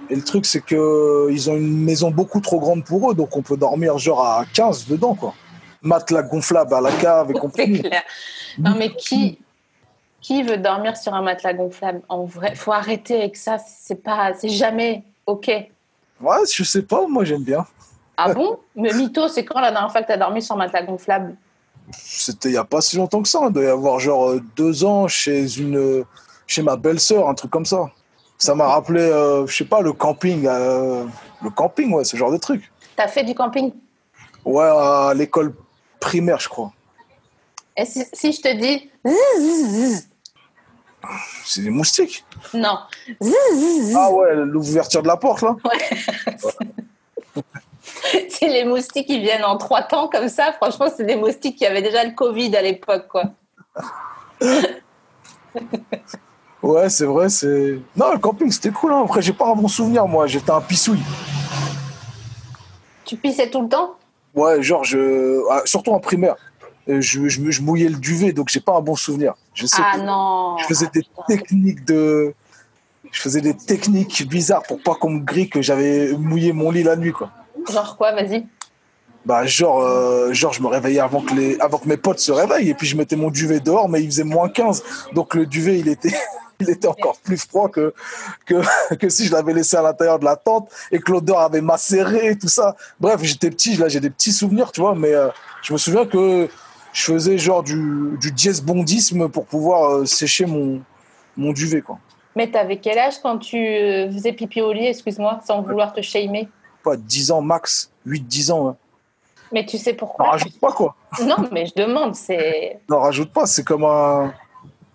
[0.09, 3.37] Et le truc, c'est que ils ont une maison beaucoup trop grande pour eux, donc
[3.37, 5.35] on peut dormir genre à 15 dedans, quoi.
[5.83, 7.81] Matelas gonflable à la cave et compagnie.
[7.81, 8.03] clair.
[8.59, 9.39] Non, mais qui,
[10.21, 12.03] qui veut dormir sur un matelas gonflable?
[12.09, 13.59] En vrai, faut arrêter avec ça.
[13.59, 15.49] C'est pas, c'est jamais ok.
[16.21, 17.67] Ouais, je sais pas, moi, j'aime bien.
[18.17, 18.59] Ah bon?
[18.77, 21.35] Mais mytho, c'est quand la dernière fois que tu as dormi sur un matelas gonflable?
[21.93, 23.41] C'était il y a pas si longtemps que ça.
[23.47, 26.05] Il doit y avoir genre euh, deux ans chez une,
[26.47, 27.91] chez ma belle-sœur, un truc comme ça.
[28.39, 31.05] Ça m'a rappelé, euh, je sais pas, le camping, euh,
[31.43, 32.71] le camping, ouais, ce genre de truc.
[32.97, 33.73] T'as fait du camping?
[34.45, 35.55] Ouais, à l'école
[36.03, 36.73] primaire, je crois.
[37.77, 40.09] Et si, si je te dis zzz, zzz, zzz,
[41.47, 42.25] C'est des moustiques.
[42.53, 42.79] non,
[43.97, 45.57] Ah ouais, l'ouverture de la porte là.
[48.29, 50.53] c'est les moustiques qui viennent en trois temps comme ça.
[50.53, 53.25] Franchement, c'est des moustiques qui avaient déjà le Covid à l'époque, quoi.
[56.63, 57.81] Ouais, c'est vrai, c'est.
[57.97, 58.93] Non, le camping, c'était cool.
[58.93, 59.03] Hein.
[59.05, 60.29] Après, j'ai pas un bon souvenir, moi.
[60.29, 61.03] J'étais un pissouille.
[63.05, 63.97] Tu pissais tout le temps?
[64.35, 65.41] Ouais, genre, je...
[65.51, 66.37] ah, surtout en primaire.
[66.89, 69.35] Euh, Je, je, je mouillais le duvet, donc j'ai pas un bon souvenir.
[69.55, 71.23] Je sais Ah que non je faisais Ah, des putain.
[71.29, 72.35] techniques de.
[73.11, 76.83] Je faisais des techniques bizarres pour pas qu'on me grille que j'avais mouillé mon lit
[76.83, 77.31] la nuit, quoi.
[77.71, 78.47] Genre quoi, vas-y
[79.27, 81.57] Bah, genre, euh, genre, je me réveillais avant que, les...
[81.61, 84.07] avant que mes potes se réveillent, et puis je mettais mon duvet dehors, mais il
[84.07, 84.83] faisait moins 15.
[85.13, 86.15] Donc le duvet, il était.
[86.63, 87.93] Il était encore plus froid que,
[88.47, 88.63] que,
[88.97, 92.31] que si je l'avais laissé à l'intérieur de la tente et que l'odeur avait macéré
[92.31, 92.77] et tout ça.
[93.01, 95.29] Bref, j'étais petit, là j'ai des petits souvenirs, tu vois, mais euh,
[95.63, 96.49] je me souviens que
[96.93, 100.83] je faisais genre du, du dièse bondisme pour pouvoir euh, sécher mon,
[101.37, 101.99] mon duvet, quoi.
[102.35, 106.01] Mais t'avais quel âge quand tu euh, faisais pipi au lit, excuse-moi, sans vouloir te
[106.01, 106.49] shamer?
[106.83, 108.69] Pas 10 ans max, 8-10 ans.
[108.69, 108.77] Hein.
[109.53, 110.31] Mais tu sais pourquoi?
[110.31, 110.97] Rajoute pas, quoi.
[111.23, 112.81] Non, mais je demande, c'est...
[112.89, 114.33] Non, rajoute pas, c'est comme un.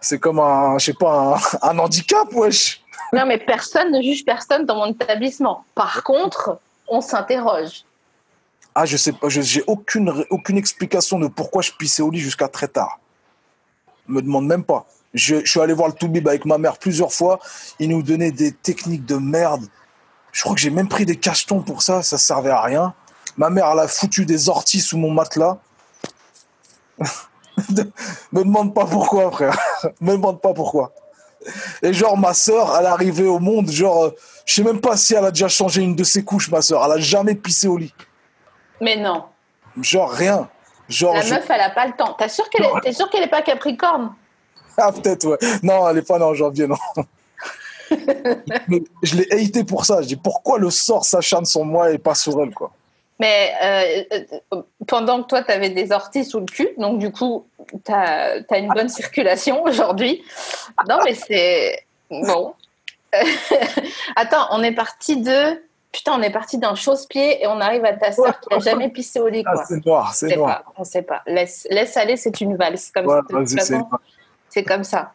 [0.07, 2.81] C'est comme un, je sais pas, un, un handicap, wesh.
[3.11, 5.65] Non, mais personne ne juge personne dans mon établissement.
[5.75, 7.83] Par contre, on s'interroge.
[8.73, 12.47] Ah, je sais pas, j'ai aucune, aucune explication de pourquoi je pissais au lit jusqu'à
[12.47, 13.01] très tard.
[14.07, 14.85] Me demande même pas.
[15.13, 17.39] Je, je suis allé voir le Toubib avec ma mère plusieurs fois.
[17.77, 19.65] Il nous donnait des techniques de merde.
[20.31, 22.93] Je crois que j'ai même pris des cachetons pour ça, ça servait à rien.
[23.35, 25.57] Ma mère, elle a foutu des orties sous mon matelas.
[28.31, 29.57] Me demande pas pourquoi, frère.
[30.01, 30.91] Me demande pas pourquoi.
[31.81, 34.15] Et genre, ma sœur, elle est arrivée au monde, genre, euh,
[34.45, 36.83] je sais même pas si elle a déjà changé une de ses couches, ma sœur.
[36.85, 37.93] Elle a jamais pissé au lit.
[38.81, 39.23] Mais non.
[39.81, 40.49] Genre rien.
[40.89, 42.13] Genre, La je- meuf, elle a pas le temps.
[42.17, 44.13] T'es sûr qu'elle est, sûr qu'elle est pas Capricorne?
[44.79, 45.37] Ah, peut-être, ouais.
[45.63, 46.77] Non, elle est pas en janvier, non.
[48.67, 50.03] Mais je l'ai haïté pour ça.
[50.03, 52.71] Je dis pourquoi le sort s'acharne sur moi et pas sur elle, quoi?
[53.19, 57.11] Mais euh, euh, pendant que toi, tu avais des orties sous le cul, donc du
[57.11, 57.47] coup,
[57.83, 60.23] tu as, une bonne circulation aujourd'hui.
[60.87, 61.83] Non, mais c'est.
[62.09, 62.53] Bon.
[64.15, 65.61] Attends, on est parti de.
[65.91, 68.89] Putain, on est parti d'un chausse-pied et on arrive à ta sœur qui n'a jamais
[68.89, 69.65] pissé au lit, Ah, quoi.
[69.65, 70.63] c'est noir, c'est noir.
[70.63, 71.23] pas, on sait pas.
[71.25, 72.91] Laisse, laisse aller, c'est une valse.
[72.91, 73.19] Comme Ouais,
[74.49, 75.13] c'est comme ça.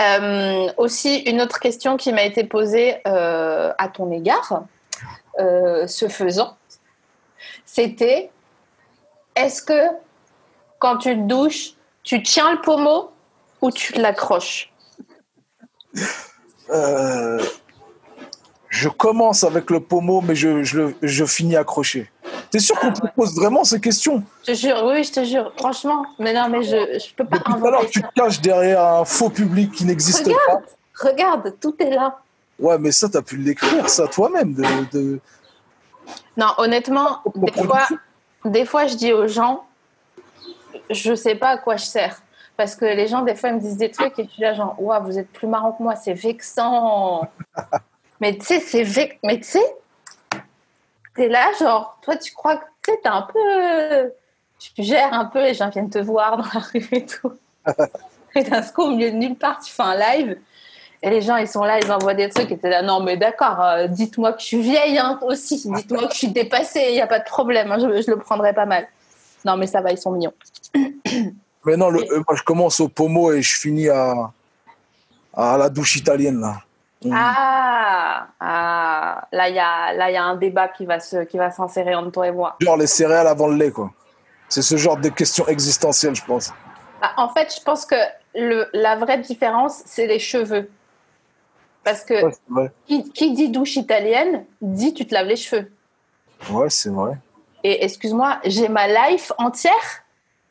[0.00, 4.62] Euh, aussi, une autre question qui m'a été posée euh, à ton égard,
[5.36, 6.56] ce faisant,
[7.74, 8.30] c'était
[9.34, 9.88] est-ce que
[10.78, 11.72] quand tu te douches,
[12.04, 13.10] tu tiens le pommeau
[13.60, 14.72] ou tu l'accroches?
[16.70, 17.42] Euh,
[18.68, 22.10] je commence avec le pommeau, mais je, je, je finis accroché.
[22.50, 23.10] T'es sûr qu'on Ah, te ouais.
[23.16, 24.22] pose vraiment ces questions?
[24.46, 26.04] Je te jure, oui, je te jure, franchement.
[26.20, 29.30] Mais non, mais je, je peux pas Depuis inventer tu te caches derrière un faux
[29.30, 30.60] public qui n'existe pas.
[31.00, 32.18] Regarde, regarde, tout est là.
[32.60, 34.54] Ouais, mais ça, t'as pu l'écrire, ça, toi-même.
[34.54, 35.20] De, de-
[36.36, 37.86] Non, honnêtement, des fois,
[38.44, 39.64] des fois, je dis aux gens,
[40.90, 42.20] je sais pas à quoi je sers.
[42.56, 44.54] Parce que les gens, des fois, ils me disent des trucs et je suis là,
[44.54, 47.28] genre, ouah, vous êtes plus marrant que moi, c'est vexant.
[48.20, 49.16] Mais tu sais, c'est vex...
[49.24, 49.76] Mais tu sais,
[51.14, 54.12] t'es là, genre, toi, tu crois que tu sais, t'es un peu.
[54.58, 57.32] Tu gères un peu, les gens viennent te voir dans la rue et tout.
[58.34, 60.38] et d'un coup, au milieu de nulle part, tu fais un live.
[61.04, 63.18] Et les gens, ils sont là, ils envoient des trucs et t'es là, non, mais
[63.18, 66.94] d'accord, euh, dites-moi que je suis vieille hein, aussi, dites-moi que je suis dépassée, il
[66.94, 68.88] n'y a pas de problème, hein, je, je le prendrai pas mal.
[69.44, 70.32] Non, mais ça va, ils sont mignons.
[71.66, 74.30] Mais non, le- euh, moi, je commence au pommeau et je finis à,
[75.34, 76.56] à la douche italienne, là.
[77.02, 77.14] Mm.
[77.14, 81.16] Ah, ah là, il y a, là, y a un débat qui va, se,
[81.54, 82.56] s'insérer entre toi et moi.
[82.60, 83.90] Genre les céréales avant le lait, quoi.
[84.48, 86.52] C'est ce genre de questions existentielles, je pense.
[87.02, 87.96] Ah, en fait, je pense que
[88.34, 90.70] le, la vraie différence, c'est les cheveux.
[91.84, 92.14] Parce que
[92.50, 95.70] Ouais, qui, qui dit douche italienne, dit tu te laves les cheveux.
[96.50, 97.12] Ouais, c'est vrai.
[97.62, 100.02] Et excuse-moi, j'ai ma life entière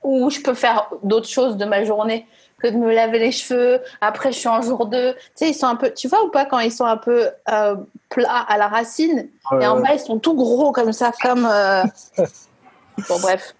[0.02, 2.28] où je peux faire d'autres choses de ma journée
[2.60, 3.82] que de me laver les cheveux.
[4.02, 5.14] Après, je suis en jour 2.
[5.14, 7.30] Tu sais, ils sont un peu, tu vois ou pas, quand ils sont un peu
[7.52, 7.76] euh,
[8.10, 9.30] plats à la racine?
[9.52, 9.82] Ouais, et en ouais.
[9.84, 11.46] bas, ils sont tout gros comme ça, comme.
[11.50, 11.84] euh,
[13.10, 13.56] Bon, bref.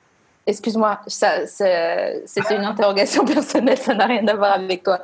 [0.46, 5.00] Excuse-moi, c'était une interrogation personnelle, ça n'a rien à voir avec toi.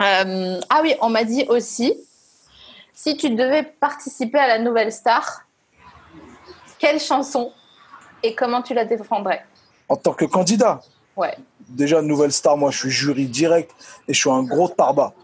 [0.00, 1.94] Euh, ah oui, on m'a dit aussi,
[2.94, 5.42] si tu devais participer à la nouvelle star,
[6.78, 7.52] quelle chanson
[8.22, 9.44] et comment tu la défendrais?
[9.88, 10.80] En tant que candidat,
[11.16, 11.34] Ouais.
[11.68, 13.72] déjà, nouvelle star, moi, je suis jury direct
[14.06, 15.14] et je suis un gros tarba.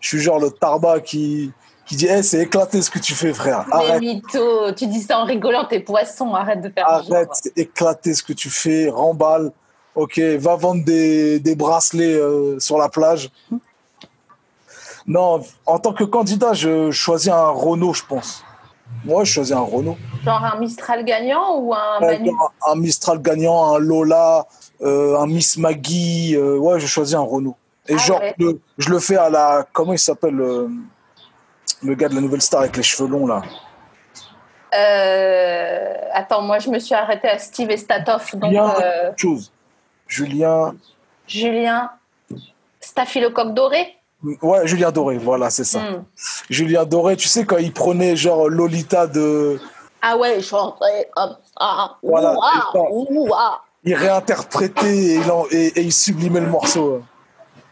[0.00, 1.52] Je suis genre le tarba qui,
[1.84, 3.66] qui dit hey, c'est éclaté ce que tu fais, frère.
[3.68, 7.56] Mais Arrête, mytho, tu dis ça en rigolant, t'es poisson, arrête de faire arrête, c'est
[7.58, 9.52] éclaté ce que tu fais, remballe.
[9.94, 13.30] Ok, va vendre des, des bracelets euh, sur la plage.
[15.06, 18.44] Non, en tant que candidat, je choisis un Renault, je pense.
[19.04, 19.96] Moi, je choisis un Renault.
[20.24, 24.46] Genre un Mistral gagnant ou un Ouais, Manu un, un Mistral gagnant, un Lola,
[24.80, 26.36] euh, un Miss Maggie.
[26.36, 27.56] euh, ouais, je choisis un Renault.
[27.88, 28.34] Et Ah genre, ouais.
[28.38, 29.66] le- je le fais à la.
[29.72, 30.68] Comment il s'appelle euh,
[31.82, 33.42] Le gars de la nouvelle star avec les cheveux longs, là.
[34.74, 39.50] Euh, Attends, moi je me suis arrêtée à Steve et Statoff, donc Julien, euh, chose.
[40.06, 40.74] Julien.
[41.26, 41.90] Julien
[42.80, 43.96] Staphylocoque doré.
[44.40, 45.80] Ouais, Julien Doré, voilà, c'est ça.
[45.80, 46.04] Hmm.
[46.48, 49.58] Julien Doré, tu sais, quand il prenait genre Lolita de.
[50.00, 50.34] Ah ouais,
[51.14, 51.96] comme ça.
[52.02, 52.80] Voilà, Ouah, ça.
[52.90, 53.60] ouah.
[53.84, 57.02] Il réinterprétait et il, en- et, et il sublimait le morceau.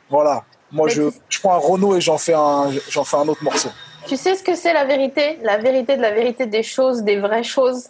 [0.08, 0.44] Voilà.
[0.72, 1.02] Moi, je,
[1.40, 3.68] prends un Renault et j'en fais un, j'en fais un autre morceau.
[4.06, 5.38] Tu sais ce que c'est la vérité?
[5.42, 7.88] La vérité de la vérité des choses, des vraies choses?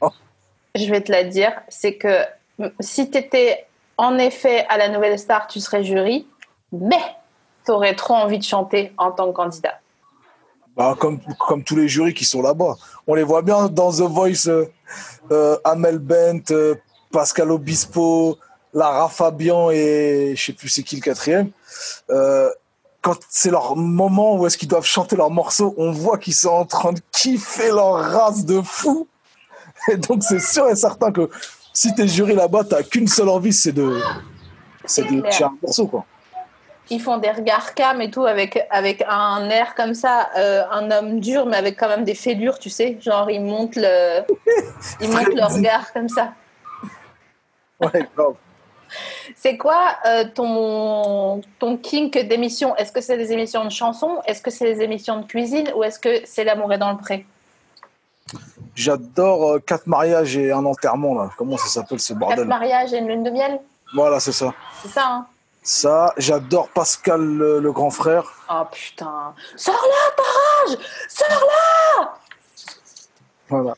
[0.00, 0.10] Non.
[0.74, 1.52] Je vais te la dire.
[1.68, 2.22] C'est que
[2.58, 3.66] mm, si tu étais
[3.98, 6.26] en effet à la Nouvelle Star, tu serais jury,
[6.72, 7.00] mais
[7.70, 9.78] tu aurais trop envie de chanter en tant que candidat?
[10.76, 12.74] Bah, comme, comme tous les jurys qui sont là-bas.
[13.06, 14.66] On les voit bien dans The Voice, euh,
[15.30, 16.74] euh, Amel Bent, euh,
[17.12, 18.38] Pascal Obispo,
[18.74, 21.50] Lara Fabian et je sais plus c'est qui le quatrième.
[23.02, 26.50] Quand c'est leur moment où est-ce qu'ils doivent chanter leur morceau, on voit qu'ils sont
[26.50, 29.08] en train de kiffer leur race de fou.
[29.88, 31.30] Et donc c'est sûr et certain que
[31.72, 33.98] si t'es jury là-bas, t'as qu'une seule envie, c'est de,
[34.84, 36.04] c'est de tirer un morceau quoi.
[36.92, 40.90] Ils font des regards cam et tout avec, avec un air comme ça, euh, un
[40.90, 42.98] homme dur, mais avec quand même des fêlures, tu sais.
[43.00, 44.20] Genre, ils montent le,
[45.00, 46.32] ils montent le regard comme ça.
[47.80, 48.08] Ouais.
[49.36, 52.74] C'est quoi euh, ton, ton kink d'émission?
[52.74, 54.20] Est-ce que c'est des émissions de chansons?
[54.26, 55.70] Est-ce que c'est des émissions de cuisine?
[55.76, 57.24] Ou est-ce que c'est l'amour est dans le pré?
[58.74, 61.30] J'adore euh, quatre mariages et un enterrement, là.
[61.38, 62.44] Comment ça s'appelle ce Quatre bordel?
[62.46, 63.60] mariages et une lune de miel,
[63.94, 64.52] Voilà, c'est ça.
[64.82, 65.26] c'est ça, hein?
[65.62, 68.32] Ça, j'adore Pascal, le, le grand frère.
[68.50, 69.34] Oh putain.
[69.56, 72.14] Sors-là, Tarage Sors-là
[73.48, 73.74] Voilà.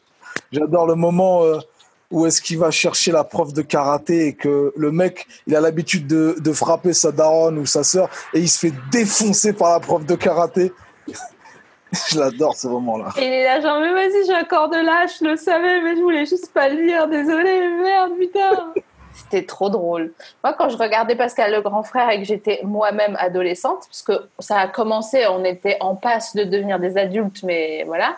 [0.53, 1.59] J'adore le moment euh,
[2.11, 5.61] où est-ce qu'il va chercher la prof de karaté et que le mec, il a
[5.61, 9.73] l'habitude de, de frapper sa daronne ou sa sœur et il se fait défoncer par
[9.73, 10.73] la prof de karaté.
[12.11, 13.11] Je l'adore ce moment-là.
[13.19, 15.83] Et il est là, genre, mais vas-y, j'ai un corps de lâche, je le savais,
[15.83, 18.73] mais je voulais juste pas le dire, désolé, merde, putain.
[19.15, 20.13] C'était trop drôle.
[20.43, 24.29] Moi, quand je regardais Pascal le grand frère et que j'étais moi-même adolescente, parce que
[24.39, 28.17] ça a commencé, on était en passe de devenir des adultes, mais voilà,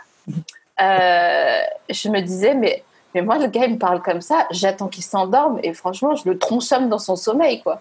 [0.81, 4.89] euh, je me disais, mais, mais moi, le gars, il me parle comme ça, j'attends
[4.89, 7.81] qu'il s'endorme et franchement, je le tronçonne dans son sommeil, quoi.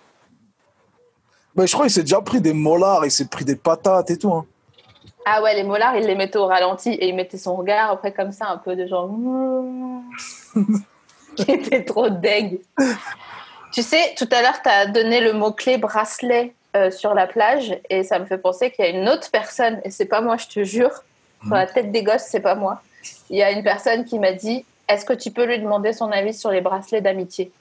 [1.55, 4.17] Mais je crois qu'il s'est déjà pris des molars, il s'est pris des patates et
[4.17, 4.33] tout.
[4.33, 4.45] hein.
[5.25, 8.11] Ah ouais, les molars, il les mettait au ralenti et il mettait son regard après
[8.11, 9.09] comme ça, un peu de genre.
[11.45, 12.59] qui était trop deg.
[13.71, 17.77] Tu sais, tout à l'heure, tu as donné le mot-clé bracelet euh, sur la plage
[17.89, 20.37] et ça me fait penser qu'il y a une autre personne, et c'est pas moi,
[20.37, 20.91] je te jure,
[21.45, 22.81] dans la tête des gosses, c'est pas moi.
[23.29, 26.11] Il y a une personne qui m'a dit Est-ce que tu peux lui demander son
[26.11, 27.51] avis sur les bracelets d'amitié?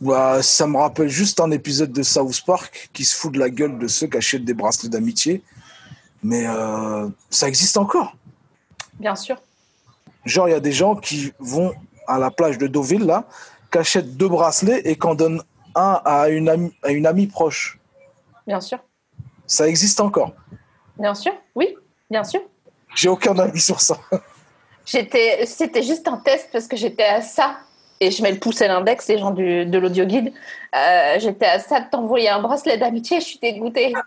[0.00, 3.50] Bah, ça me rappelle juste un épisode de South Park qui se fout de la
[3.50, 5.42] gueule de ceux qui achètent des bracelets d'amitié.
[6.22, 8.16] Mais euh, ça existe encore.
[8.98, 9.40] Bien sûr.
[10.28, 11.72] Genre, il y a des gens qui vont
[12.06, 13.24] à la plage de Deauville, là,
[13.72, 15.42] qui achètent deux bracelets et qu'en donnent
[15.74, 17.78] un à une, amie, à une amie proche.
[18.46, 18.78] Bien sûr.
[19.46, 20.32] Ça existe encore.
[20.98, 21.32] Bien sûr.
[21.54, 21.76] Oui,
[22.10, 22.40] bien sûr.
[22.94, 23.96] J'ai aucun avis sur ça.
[24.86, 27.58] J'étais, c'était juste un test parce que j'étais à ça,
[28.00, 30.32] et je mets le pouce et l'index, les gens du, de l'audio guide.
[30.74, 33.92] Euh, j'étais à ça de t'envoyer un bracelet d'amitié, je suis dégoûtée.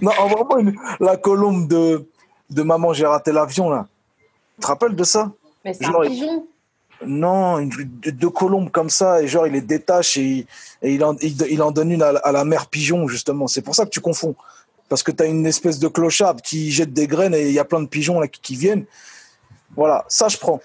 [0.00, 2.08] Non, en vraiment, une- la colombe de,
[2.54, 3.86] de Maman, j'ai raté l'avion, là.
[4.56, 5.30] Tu te rappelles de ça
[5.64, 6.46] Mais c'est un pigeon.
[7.04, 10.46] Non, une, deux colombes comme ça, et genre, il les détache et, il-
[10.82, 13.48] et il, en, il, il en donne une à, à la mère pigeon, justement.
[13.48, 14.36] C'est pour ça que tu confonds.
[14.88, 17.58] Parce que tu as une espèce de clochard qui jette des graines et il y
[17.58, 18.84] a plein de pigeons là qui, qui viennent.
[19.74, 20.60] Voilà, ça, je prends.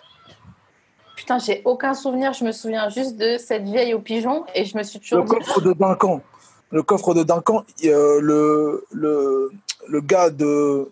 [1.15, 4.77] Putain, j'ai aucun souvenir, je me souviens juste de cette vieille au pigeon, et je
[4.77, 5.31] me suis Le toujours dit.
[5.37, 6.21] coffre de Duncan.
[6.69, 9.51] Le coffre de Duncan, euh, le, le,
[9.87, 10.91] le gars de,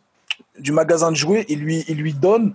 [0.59, 2.53] du magasin de jouets, il lui, il lui donne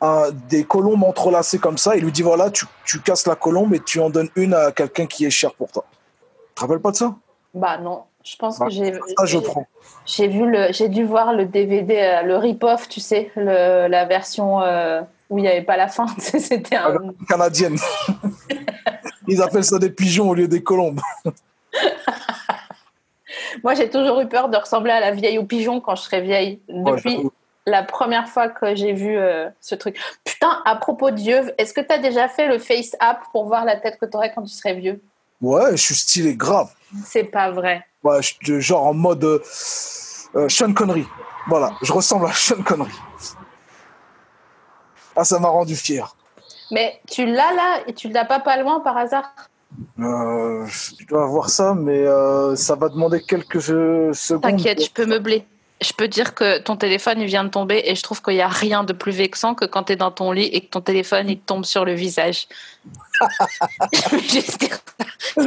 [0.00, 1.96] un- des colombes entrelacées comme ça.
[1.96, 4.72] Il lui dit voilà, tu, tu casses la colombe et tu en donnes une à
[4.72, 5.84] quelqu'un qui est cher pour toi.
[5.90, 7.14] Tu te rappelles pas de ça?
[7.54, 8.92] Bah non, je pense Bah, que j'ai.
[8.92, 9.66] Ça, je prends.
[10.04, 14.04] J'ai vu le, j'ai dû voir le DVD, euh, le rip-off, tu sais, le, la
[14.04, 16.06] version euh, où il n'y avait pas la fin.
[16.18, 16.94] C'était un.
[17.28, 17.76] Canadienne.
[19.28, 21.00] Ils appellent ça des pigeons au lieu des colombes.
[23.62, 26.20] Moi, j'ai toujours eu peur de ressembler à la vieille au pigeon quand je serai
[26.20, 26.60] vieille.
[26.68, 27.18] Depuis
[27.66, 29.98] la première fois que j'ai vu euh, ce truc.
[30.24, 33.46] Putain, à propos de vieux, est-ce que tu as déjà fait le face app pour
[33.46, 35.02] voir la tête que tu aurais quand tu serais vieux?
[35.40, 36.70] Ouais, je suis stylé grave.
[37.04, 37.84] C'est pas vrai.
[38.04, 39.42] Ouais, je- genre en mode euh,
[40.36, 41.06] euh, Sean Connery.
[41.48, 42.92] Voilà, je ressemble à Sean Connery.
[45.16, 46.14] Ah, ça m'a rendu fier.
[46.70, 49.32] Mais tu l'as là et tu l'as pas pas loin par hasard?
[49.98, 54.42] Euh, je dois avoir ça, mais euh, ça va demander quelques euh, secondes.
[54.42, 55.44] T'inquiète, je peux meubler.
[55.82, 58.40] Je peux dire que ton téléphone il vient de tomber et je trouve qu'il n'y
[58.40, 60.80] a rien de plus vexant que quand tu es dans ton lit et que ton
[60.80, 62.48] téléphone il te tombe sur le visage.
[63.92, 65.44] je veux juste dire ça.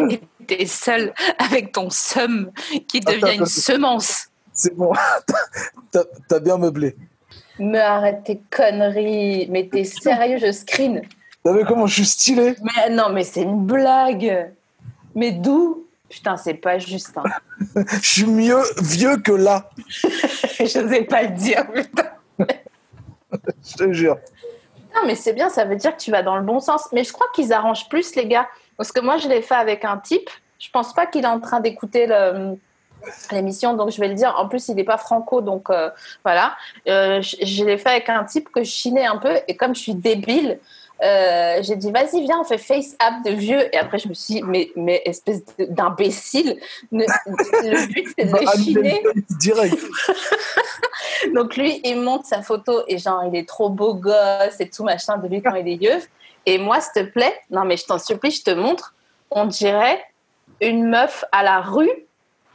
[0.47, 2.51] Tu es seul avec ton seum
[2.87, 4.27] qui devient Attends, une semence.
[4.53, 4.93] C'est bon,
[5.91, 6.95] t'as t'as bien meublé.
[7.57, 9.47] Mais arrête tes conneries.
[9.49, 11.01] Mais t'es sérieux, je screen.
[11.43, 14.51] T'as vu comment je suis stylé Mais non, mais c'est une blague.
[15.15, 15.85] Mais d'où?
[16.09, 17.17] Putain, c'est pas juste.
[17.17, 17.23] Hein.
[18.01, 22.09] Je suis mieux vieux que là, je n'osais pas le dire, putain.
[23.63, 24.17] je te jure.
[24.95, 26.87] Non, mais c'est bien, ça veut dire que tu vas dans le bon sens.
[26.93, 28.47] Mais je crois qu'ils arrangent plus, les gars.
[28.75, 30.29] Parce que moi, je l'ai fait avec un type.
[30.57, 32.57] Je pense pas qu'il est en train d'écouter le-
[33.31, 34.33] l'émission, donc je vais le dire.
[34.37, 35.89] En plus, il n'est pas franco, donc euh,
[36.23, 36.57] voilà.
[36.87, 39.33] Euh, je je l'ai fait avec un type que je chinais un peu.
[39.47, 40.59] Et comme je suis débile,
[41.01, 43.73] euh, j'ai dit, vas-y, viens, on fait face app de vieux.
[43.73, 46.59] Et après, je me suis dit, mais, mais espèce d'imbécile.
[46.91, 49.03] Le but, c'est de Bah, le annuler chiner.
[49.39, 49.77] direct.
[51.33, 54.83] Donc lui, il monte sa photo et genre, il est trop beau gosse et tout
[54.83, 55.99] machin de lui quand il est vieux.
[56.45, 58.93] Et moi, s'il te plaît, non mais je t'en supplie, je te montre,
[59.29, 60.03] on dirait
[60.61, 61.91] une meuf à la rue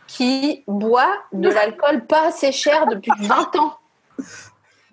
[0.06, 3.74] qui boit de l'alcool pas assez cher depuis 20 ans.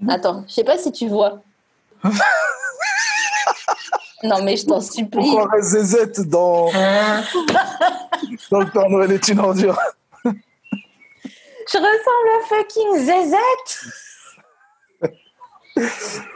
[0.09, 1.41] Attends, je sais pas si tu vois.
[4.23, 5.09] Non mais je t'en supplie.
[5.31, 6.67] Pourquoi reste ZZ dans,
[8.51, 9.77] dans le Père Noël est une ordure
[10.23, 13.79] Je ressemble à fucking Zezette.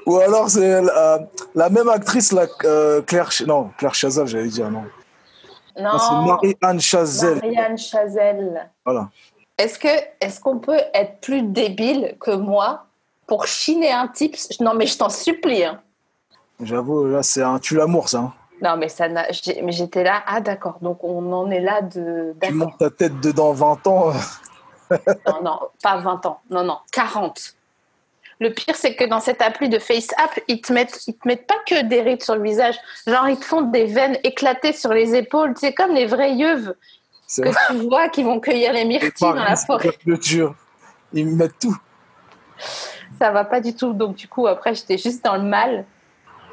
[0.06, 1.20] Ou alors c'est la,
[1.54, 4.84] la même actrice, la, euh, Claire, non, Claire Chazal, j'allais dire, non.
[5.78, 7.36] Non, Non, c'est Marie-Anne Chazelle.
[7.44, 8.70] Marianne Chazelle.
[8.86, 9.10] Voilà.
[9.58, 9.90] Est-ce que
[10.22, 12.86] est-ce qu'on peut être plus débile que moi
[13.28, 14.36] pour chiner un type?
[14.62, 15.66] Non, mais je t'en supplie.
[15.66, 15.82] hein.
[16.62, 18.20] J'avoue, là, c'est un tue-l'amour, ça.
[18.20, 18.34] hein.
[18.62, 19.26] Non, mais ça n'a.
[19.32, 20.24] j'étais là.
[20.26, 20.78] Ah, d'accord.
[20.82, 22.34] Donc on en est là de.
[22.42, 24.14] Tu montes ta tête dedans 20 ans.
[25.28, 26.40] Non, non, pas 20 ans.
[26.50, 27.54] Non, non, 40.
[28.40, 31.48] Le pire, c'est que dans cette appli de FaceApp, ils te mettent, ils te mettent
[31.48, 32.76] pas que des rides sur le visage.
[33.08, 35.54] Genre, ils te font des veines éclatées sur les épaules.
[35.58, 36.76] C'est comme les vrais yeuves
[37.28, 39.92] C'est que tu vois qui vont cueillir les myrtilles dans la forêt.
[40.22, 40.54] Jure.
[41.14, 41.78] Ils me mettent tout.
[43.20, 43.94] Ça va pas du tout.
[43.94, 45.86] Donc, du coup, après, j'étais juste dans le mal.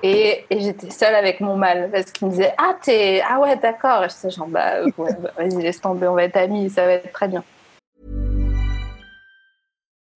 [0.02, 1.90] Et, et j'étais seule avec mon mal.
[1.92, 3.22] Parce qu'ils me disaient Ah, t'es.
[3.28, 4.04] Ah ouais, d'accord.
[4.24, 7.28] Genre Bah, ouais, bah, vas-y, laisse tomber, on va être amis, ça va être très
[7.28, 7.44] bien.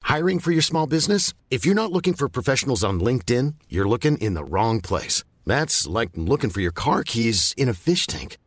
[0.04, 1.34] Hiring for your small business?
[1.50, 5.24] If you're not looking for professionals on LinkedIn, you're looking in the wrong place.
[5.44, 8.38] That's like looking for your car keys in a fish tank.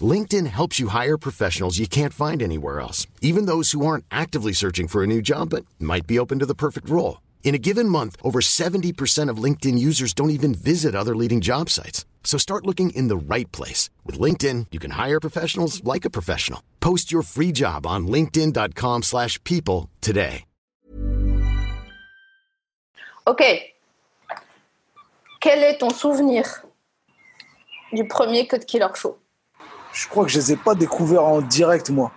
[0.00, 4.52] LinkedIn helps you hire professionals you can't find anywhere else, even those who aren't actively
[4.52, 7.20] searching for a new job but might be open to the perfect role.
[7.48, 11.70] In a given month, over 70% of LinkedIn users don't even visit other leading job
[11.70, 12.04] sites.
[12.22, 13.88] So start looking in the right place.
[14.04, 16.60] With LinkedIn, you can hire professionals like a professional.
[16.80, 20.44] Post your free job on linkedin.com/people slash people today.
[23.26, 23.42] Ok.
[25.40, 26.44] Quel est ton souvenir
[27.94, 29.16] du premier Cut Killer Show
[29.94, 32.12] Je crois que je les ai pas découverts en direct, moi.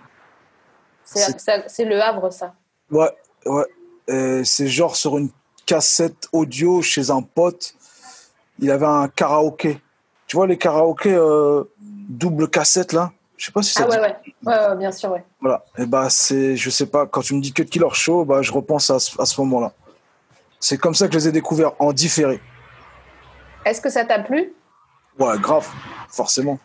[1.04, 2.54] C'est C'est- c'est le Havre, ça.
[2.90, 3.10] Ouais,
[3.46, 3.64] ouais.
[4.12, 5.30] Euh, c'est genre sur une
[5.66, 7.74] cassette audio chez un pote.
[8.58, 9.80] Il avait un karaoké.
[10.26, 13.12] Tu vois les karaokés euh, double cassette là?
[13.36, 14.16] Je sais pas si ça Ah ouais, ouais.
[14.44, 15.24] Ouais, ouais, bien sûr, ouais.
[15.40, 15.64] Voilà.
[15.78, 17.06] Et bah c'est, je sais pas.
[17.06, 19.72] Quand tu me dis que Killer Show, bah je repense à ce, à ce moment-là.
[20.60, 22.40] C'est comme ça que je les ai découverts en différé.
[23.64, 24.52] Est-ce que ça t'a plu?
[25.18, 25.68] Ouais, grave,
[26.08, 26.58] forcément.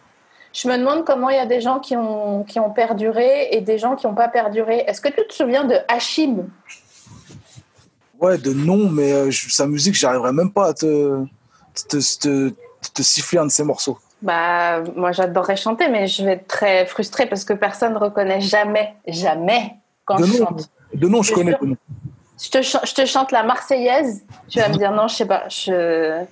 [0.54, 3.62] Je me demande comment il y a des gens qui ont, qui ont perduré et
[3.62, 4.84] des gens qui n'ont pas perduré.
[4.88, 6.48] Est-ce que tu te souviens de Hachim?
[8.20, 11.24] Ouais, de nom, mais euh, je- sa musique, j'arriverais même pas à te,
[11.88, 12.54] te, te,
[12.94, 14.00] te siffler un de ses morceaux.
[14.24, 18.42] Bah, moi j'adorerais chanter, mais je vais être très frustrée parce que personne ne reconnaît
[18.42, 20.70] jamais, jamais quand De je nom, chante.
[20.94, 21.52] de nom, je connais.
[21.52, 21.60] jure.
[21.62, 21.78] de nom.
[22.42, 25.26] Je te, chan- je te chante la Marseillaise, tu vas me dire non, je sais
[25.28, 25.48] pas.
[25.50, 26.24] Je...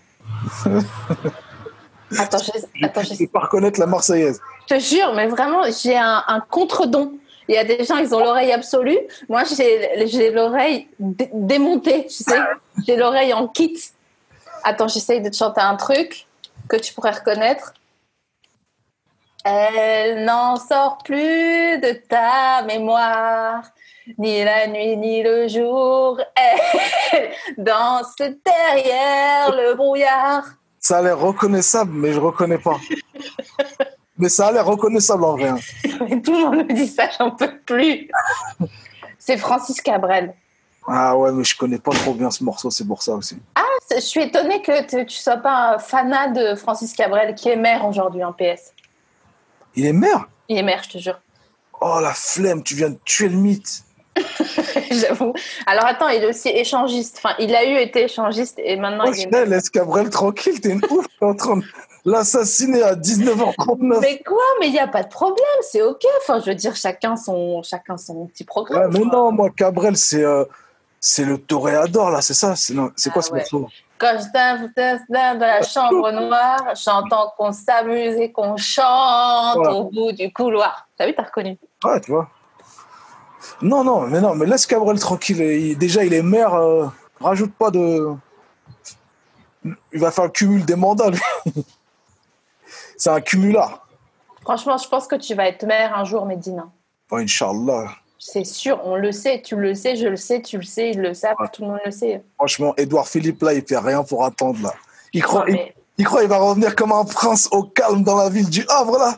[2.17, 4.39] Attends, je, attends, Je je- sais pas reconnaître la Marseillaise.
[4.69, 7.13] je te jure, mais vraiment, j'ai un, un contre-don.
[7.47, 8.97] Il y a des gens, ils ont l'oreille absolue.
[9.29, 12.39] Moi, j'ai l'oreille dé- démontée, tu sais.
[12.85, 13.77] J'ai l'oreille en kit.
[14.63, 16.25] Attends, j'essaye de te chanter un truc
[16.67, 17.73] que tu pourrais reconnaître.
[19.43, 23.63] Elle n'en sort plus de ta mémoire,
[24.17, 26.19] ni la nuit ni le jour.
[26.35, 27.29] Elle
[27.59, 30.45] danse derrière le brouillard.
[30.79, 32.77] Ça a l'air reconnaissable, mais je reconnais pas.
[34.17, 35.49] Mais ça a l'air reconnaissable en vrai.
[35.49, 35.57] hein.
[36.09, 38.09] Mais tout le monde me dit ça, j'en peux plus.
[39.19, 40.33] C'est Francis Cabrel.
[40.87, 43.37] Ah ouais, mais je connais pas trop bien ce morceau, c'est pour ça aussi.
[43.91, 47.55] Je suis étonnée que tu ne sois pas un fanat de Francis Cabrel, qui est
[47.55, 48.71] maire aujourd'hui en PS.
[49.75, 50.27] Il est maire?
[50.47, 51.19] Il est maire, je te jure.
[51.81, 53.83] Oh la flemme, tu viens de tuer le mythe.
[54.91, 55.33] J'avoue.
[55.65, 57.19] Alors attends, il est aussi échangiste.
[57.23, 60.69] Enfin, il a eu été échangiste et maintenant Oh, il est laisse Cabrel tranquille, t'es
[60.69, 61.63] une ouf, t'es en train de
[62.05, 63.99] l'assassiner à 19h39.
[64.01, 66.03] Mais quoi Mais il n'y a pas de problème, c'est ok.
[66.21, 68.91] Enfin, je veux dire, chacun son, chacun son petit Ouais, programme.
[68.93, 69.07] mais quoi.
[69.11, 70.45] non, moi, Cabrel, c'est euh,
[70.99, 73.39] c'est le toréador, là, c'est ça C'est quoi Ah ce ouais.
[73.39, 79.73] morceau Quand je t'invite dans la chambre noire, j'entends qu'on s'amuse et qu'on chante Voilà.
[79.73, 80.87] au bout du couloir.
[80.97, 81.57] T'as vu, t'as reconnu?
[81.83, 82.27] Ouais, tu vois.
[83.61, 85.39] Non, non, mais non, mais laisse Cabrel tranquille.
[85.41, 86.87] Il- déjà, il est maire, euh,
[87.21, 88.07] rajoute pas de.
[89.93, 91.19] Il va faire le cumul des mandats, lui.
[92.97, 93.87] c'est un cumulard.
[94.41, 96.67] Franchement, je pense que tu vas être maire un jour, Medina.
[97.11, 97.89] Oh, Inch'Allah.
[98.19, 100.99] C'est sûr, on le sait, tu le sais, je le sais, tu le sais, il
[101.01, 101.47] le sait, Ouais.
[101.53, 102.23] tout le monde le sait.
[102.37, 104.73] Franchement, Edouard Philippe, là, il fait rien pour attendre, là.
[105.13, 108.03] Il croit, Non, mais- il, il croit il va revenir comme un prince au calme
[108.03, 109.17] dans la ville du Havre, là.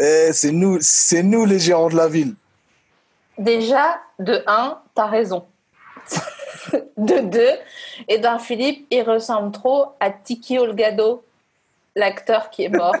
[0.00, 2.34] Eh, c'est nous, c'est nous les gérants de la ville.
[3.38, 5.44] Déjà, de un, t'as raison.
[6.96, 7.50] de deux,
[8.08, 11.24] Edouard Philippe, il ressemble trop à Tiki Olgado,
[11.94, 12.96] l'acteur qui est mort.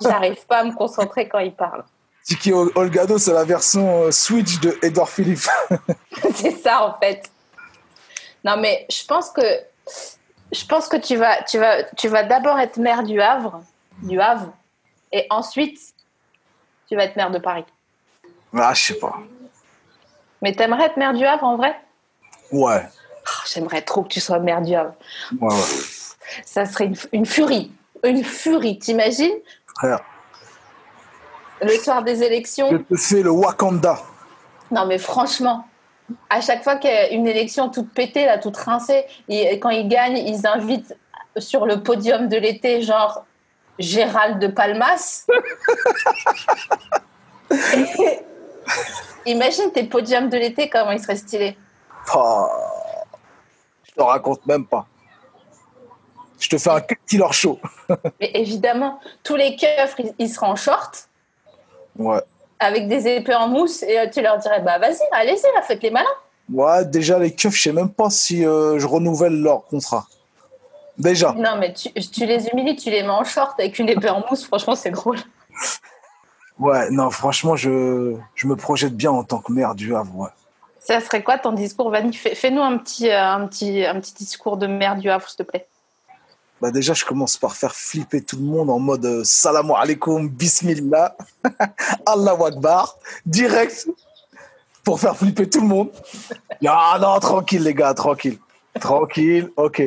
[0.00, 1.84] J'arrive pas à me concentrer quand il parle.
[2.24, 5.46] Tiki Ol- Olgado, c'est la version euh, Switch de Edouard Philippe.
[6.34, 7.30] C'est ça en fait.
[8.44, 9.42] Non mais je pense que
[10.52, 13.62] je pense que tu vas tu vas tu vas d'abord être maire du Havre,
[14.02, 14.52] du Havre,
[15.12, 15.78] et ensuite
[16.88, 17.64] tu vas être maire de Paris.
[18.54, 19.18] ah, je sais pas.
[20.42, 21.74] Mais t'aimerais être maire du Havre en vrai?
[22.52, 22.82] Ouais,
[23.26, 24.94] Oh, J'aimerais trop que tu sois maire du Havre.
[25.40, 25.60] ouais, ouais.
[26.44, 27.72] Ça serait une, une furie.
[28.04, 29.34] Une furie, t'imagines
[29.78, 30.00] Frère,
[31.60, 32.78] Le soir des je élections.
[32.78, 33.98] te fais le Wakanda.
[34.70, 35.66] Non, mais franchement,
[36.30, 39.70] à chaque fois qu'il y a une élection toute pétée, là, toute rincée, et quand
[39.70, 40.94] ils gagnent, ils invitent
[41.38, 43.24] sur le podium de l'été, genre
[43.78, 45.26] Gérald de Palmas.
[49.26, 51.56] Imagine tes podiums de l'été, comment ils seraient stylés.
[52.06, 54.86] Je te raconte même pas.
[56.38, 57.58] Je te fais un killer show.
[58.20, 61.08] Mais évidemment, tous les keufs, ils, seraient en short,
[61.98, 62.20] Ouais.
[62.58, 65.82] avec des épées en mousse, et euh, tu leur dirais, bah vas-y, allez-y, là, faites
[65.82, 66.06] les malins.
[66.52, 70.06] Ouais, déjà, les keufs, je sais même pas si euh, je renouvelle leur contrat.
[70.98, 71.32] Déjà.
[71.32, 74.22] Non, mais tu, tu les humilies, tu les mets en short avec une épée en
[74.28, 75.18] mousse, franchement, c'est drôle.
[76.58, 80.14] Ouais, non, franchement, je, je me projette bien en tant que maire du Havre.
[80.16, 80.28] Ouais.
[80.78, 82.12] Ça serait quoi ton discours, Vanny?
[82.14, 85.38] Fais- Fais-nous un petit, euh, un, petit, un petit discours de maire du Havre, s'il
[85.38, 85.66] te plaît.
[86.60, 90.28] Bah déjà, je commence par faire flipper tout le monde en mode euh, salam alaikum,
[90.28, 91.16] bismillah,
[92.06, 92.96] Allah Akbar,
[93.26, 93.88] direct,
[94.84, 95.90] pour faire flipper tout le monde.
[96.66, 98.38] Ah non, tranquille les gars, tranquille.
[98.80, 99.82] Tranquille, ok.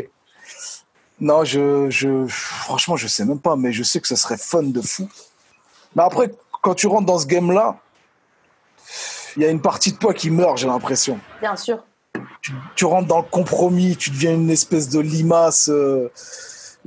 [1.20, 4.64] Non, je, je, franchement, je sais même pas, mais je sais que ça serait fun
[4.64, 5.10] de fou.
[5.96, 7.78] Mais après, quand tu rentres dans ce game-là,
[9.36, 11.84] il y a une partie de toi qui meurt, j'ai l'impression Bien sûr.
[12.42, 16.12] tu, tu rentres dans le compromis, tu deviens une espèce de limace, euh,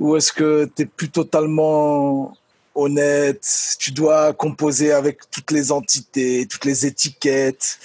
[0.01, 2.33] ou est-ce que tu es plus totalement
[2.73, 3.47] honnête,
[3.79, 7.77] tu dois composer avec toutes les entités, toutes les étiquettes.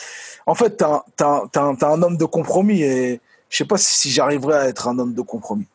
[0.46, 4.68] En fait, tu es, un homme de compromis et je sais pas si, j'arriverai à
[4.68, 5.66] être un homme de compromis.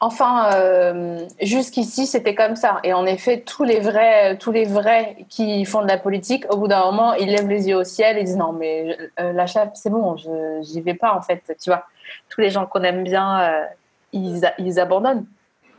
[0.00, 2.80] Enfin, euh, jusqu'ici, c'était comme ça.
[2.84, 6.58] Et en effet, tous les vrais, tous les vrais qui font de la politique, au
[6.58, 9.46] bout d'un moment, ils lèvent les yeux au ciel et disent non, mais euh, la
[9.46, 11.42] chape, c'est bon, je j'y vais pas en fait.
[11.58, 11.84] Tu vois,
[12.28, 13.64] tous les gens qu'on aime bien, euh,
[14.12, 15.26] ils abandonnent.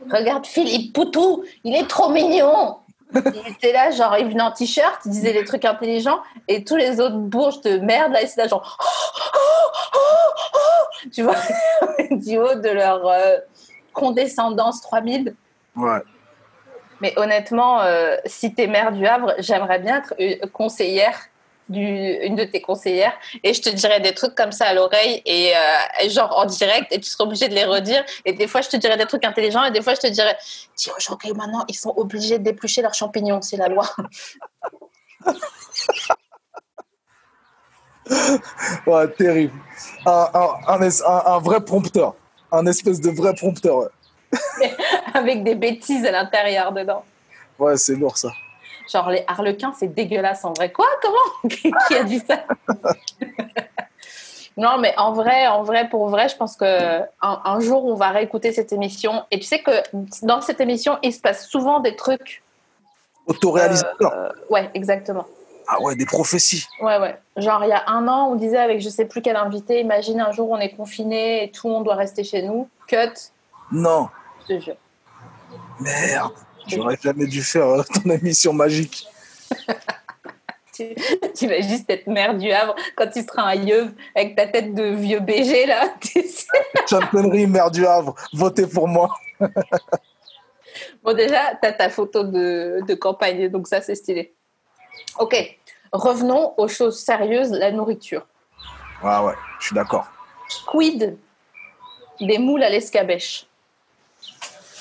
[0.08, 2.76] Regarde Philippe Poutou, il est trop mignon.
[3.14, 6.76] Il était là, genre, il venait en t-shirt, il disait des trucs intelligents, et tous
[6.76, 8.78] les autres bourges de merde, là, ils étaient là, genre,
[11.12, 11.36] tu vois,
[12.10, 13.38] du haut de leur euh,
[13.92, 15.34] condescendance 3000.
[15.76, 15.98] Ouais.
[17.00, 21.18] Mais honnêtement, euh, si t'es maire du Havre, j'aimerais bien être une conseillère,
[21.70, 25.22] du, une de tes conseillères, et je te dirais des trucs comme ça à l'oreille,
[25.24, 28.04] et euh, genre en direct, et tu serais obligé de les redire.
[28.24, 30.36] Et des fois, je te dirais des trucs intelligents, et des fois, je te dirais,
[30.76, 33.86] dis que maintenant, ils sont obligés déplucher leurs champignons, c'est la loi.
[38.86, 39.52] Ouais, terrible.
[40.04, 40.28] Un,
[40.66, 42.14] un, vrai prompteur.
[42.50, 43.76] Un espèce de vrai prompteur.
[43.76, 43.88] Ouais,
[45.14, 47.04] Avec des bêtises à l'intérieur dedans.
[47.58, 48.32] ouais c'est lourd ça.
[48.90, 50.72] Genre, les harlequins, c'est dégueulasse en vrai.
[50.72, 50.86] Quoi?
[51.00, 51.54] Comment?
[51.88, 52.40] Qui a dit ça?
[54.56, 57.06] Non, mais en vrai, en vrai, pour vrai, je pense que un,
[57.44, 59.24] un jour, on va réécouter cette émission.
[59.30, 59.70] Et tu sais que
[60.26, 62.42] dans cette émission, il se passe souvent des trucs.
[63.26, 64.12] Autoréalisateur.
[64.12, 65.24] euh, ouais, exactement.
[65.66, 66.66] Ah ouais, des prophéties.
[66.82, 67.16] Ouais, ouais.
[67.36, 70.20] Genre, il y a un an, on disait avec je sais plus quel invité, imagine
[70.20, 72.68] un jour, on est confiné et tout le monde doit rester chez nous.
[72.88, 73.30] Cut,
[73.72, 74.08] Non,
[74.42, 74.76] je te jure.
[75.78, 76.32] merde.
[76.76, 79.06] J'aurais jamais dû faire euh, ton émission magique.
[80.72, 80.94] Tu,
[81.36, 84.72] tu vas juste être maire du Havre quand tu seras un yeuve avec ta tête
[84.72, 85.92] de vieux BG là.
[86.00, 86.24] tu.
[86.88, 89.14] Championnerie, maire du Havre, votez pour moi.
[91.02, 94.32] Bon, déjà, tu as ta photo de, de campagne, donc ça, c'est stylé.
[95.18, 95.36] Ok,
[95.92, 98.26] revenons aux choses sérieuses, la nourriture.
[99.02, 100.06] Ouais, ouais, je suis d'accord.
[100.66, 101.18] Quid
[102.20, 103.46] des moules à l'escabèche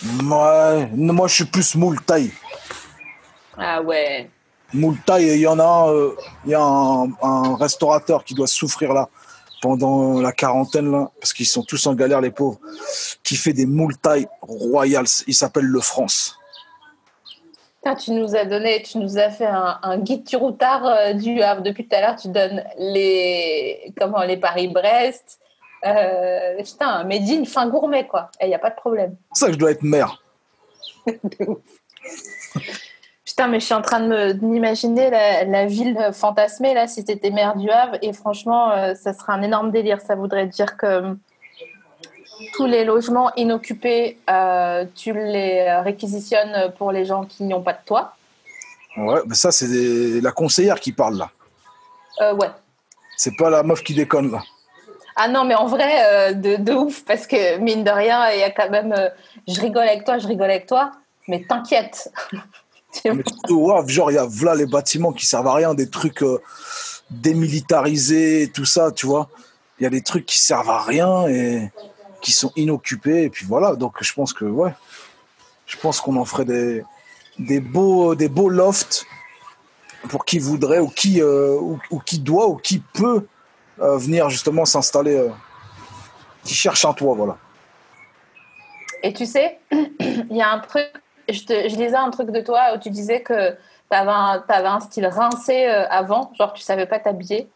[0.03, 2.31] Ouais, moi je suis plus moule taille.
[3.57, 4.29] Ah ouais.
[4.73, 8.33] Moule taille, il y en a, un, euh, il y a un, un restaurateur qui
[8.33, 9.09] doit souffrir là
[9.61, 12.59] pendant la quarantaine là, parce qu'ils sont tous en galère les pauvres,
[13.23, 15.07] qui fait des moules taille royales.
[15.27, 16.37] Il s'appelle Le France.
[17.81, 21.13] Putain, tu nous as donné, tu nous as fait un, un guide du routard euh,
[21.13, 21.61] du Havre.
[21.61, 25.39] Depuis tout à l'heure, tu donnes les, comment, les Paris-Brest.
[25.85, 28.29] Euh, putain, in fin gourmet, quoi.
[28.41, 29.15] Il n'y a pas de problème.
[29.21, 30.21] C'est pour ça que je dois être maire.
[33.25, 37.29] Putain, mais je suis en train de m'imaginer la, la ville fantasmée, là, si t'étais
[37.29, 37.97] maire du Havre.
[38.01, 40.01] Et franchement, euh, ça serait un énorme délire.
[40.01, 41.13] Ça voudrait dire que euh,
[42.53, 47.79] tous les logements inoccupés, euh, tu les réquisitionnes pour les gens qui n'ont pas de
[47.85, 48.15] toit.
[48.97, 52.33] Ouais, mais ça c'est des- la conseillère qui parle là.
[52.33, 52.49] Ouais.
[53.15, 54.41] C'est pas la meuf qui déconne là.
[55.21, 58.43] Ah non, mais en vrai, euh, de, ouf, parce que mine de rien, il y
[58.43, 58.93] a quand même.
[58.93, 59.09] euh,
[59.49, 60.91] je rigole avec toi, je rigole avec toi,
[61.27, 62.09] mais t'inquiète.
[63.05, 66.23] Mais ouais, genre, il y a voilà les bâtiments qui servent à rien, des trucs,
[66.23, 66.41] euh,
[67.11, 69.29] démilitarisé, tout ça, tu vois.
[69.79, 71.69] Il y a des trucs qui servent à rien et
[72.21, 73.23] qui sont inoccupés.
[73.23, 74.73] Et puis voilà, donc je pense que, ouais,
[75.67, 76.83] je pense qu'on en ferait des,
[77.37, 79.05] des, beaux, des beaux lofts
[80.07, 83.27] pour qui voudrait ou qui, ou qui doit ou qui peut
[83.81, 85.29] euh, venir justement s'installer, euh,
[86.43, 87.37] qui cherche un toit, voilà.
[89.03, 90.87] Et tu sais, il y a un truc,
[91.29, 94.11] je, te, je lisais un truc de toi où tu disais que tu avais,
[94.49, 97.49] avais, un style rincé euh, avant, genre tu savais pas t'habiller.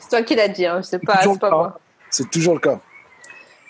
[0.00, 1.78] C'est toi qui l'as dit, hein, c'est pas, moi.
[2.10, 2.78] C'est toujours le cas.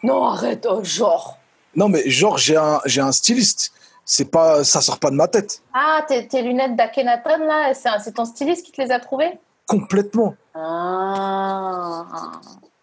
[0.03, 1.39] Non, arrête, oh, genre.
[1.74, 3.72] Non, mais genre, j'ai un, j'ai un styliste.
[4.05, 5.62] C'est pas, ça sort pas de ma tête.
[5.72, 9.39] Ah, tes, tes lunettes d'Akhenaton, là, c'est ton styliste qui te les a trouvées?
[9.66, 10.35] Complètement.
[10.55, 12.05] Ah.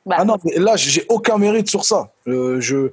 [0.06, 2.10] Bah, Ah non, mais là, j'ai aucun mérite sur ça.
[2.28, 2.92] Euh, je,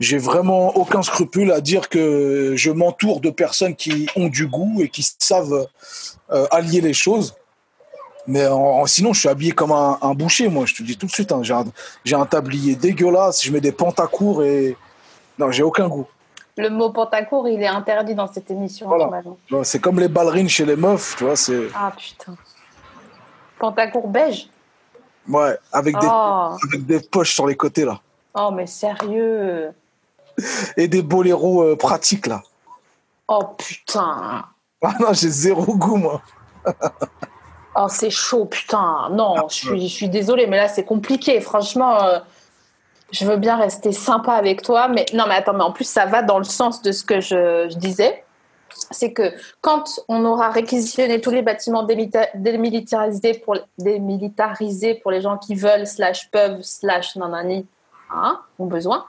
[0.00, 4.80] j'ai vraiment aucun scrupule à dire que je m'entoure de personnes qui ont du goût
[4.80, 5.66] et qui savent
[6.32, 7.34] euh, allier les choses.
[8.26, 10.66] Mais en- sinon, je suis habillé comme un, un boucher, moi.
[10.66, 11.30] Je te dis tout de suite.
[11.32, 11.42] hein.
[12.04, 13.44] J'ai, un, tablier dégueulasse.
[13.44, 14.76] Je mets des pantacours et
[15.38, 16.06] non, j'ai aucun goût.
[16.56, 18.86] Le mot pantacourt, il est interdit dans cette émission.
[18.88, 19.08] Voilà.
[19.62, 21.36] C'est comme les ballerines chez les meufs, tu vois.
[21.36, 22.34] C'est Ah putain.
[23.60, 24.48] Pantacourt beige
[25.28, 28.00] ouais, avec des, Oh, avec des poches sur les côtés là
[28.34, 29.72] oh mais sérieux
[30.76, 32.42] et des boléros euh, pratiques là.
[33.28, 34.44] Oh putain
[34.82, 36.22] Ah non, j'ai zéro goût moi.
[37.76, 41.40] Oh c'est chaud putain Non, je suis, je suis désolée, mais là c'est compliqué.
[41.40, 42.18] Franchement, euh,
[43.12, 46.04] je veux bien rester sympa avec toi, mais non mais attends, mais en plus ça
[46.04, 48.24] va dans le sens de ce que je, je disais.
[48.90, 53.56] C'est que quand on aura réquisitionné tous les bâtiments démilitarisés pour,
[55.02, 57.66] pour les gens qui veulent, slash peuvent, slash nanani,
[58.10, 59.06] hein, ont besoin,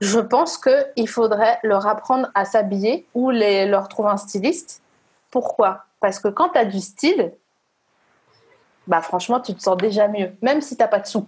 [0.00, 4.82] je pense qu'il faudrait leur apprendre à s'habiller ou les, leur trouver un styliste.
[5.30, 5.84] Pourquoi?
[6.00, 7.32] Parce que quand tu as du style,
[8.86, 11.26] bah franchement, tu te sens déjà mieux, même si tu n'as pas de sous.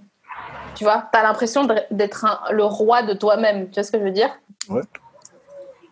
[0.75, 3.69] Tu vois, tu as l'impression d'être le roi de toi-même.
[3.71, 4.31] Tu vois ce que je veux dire?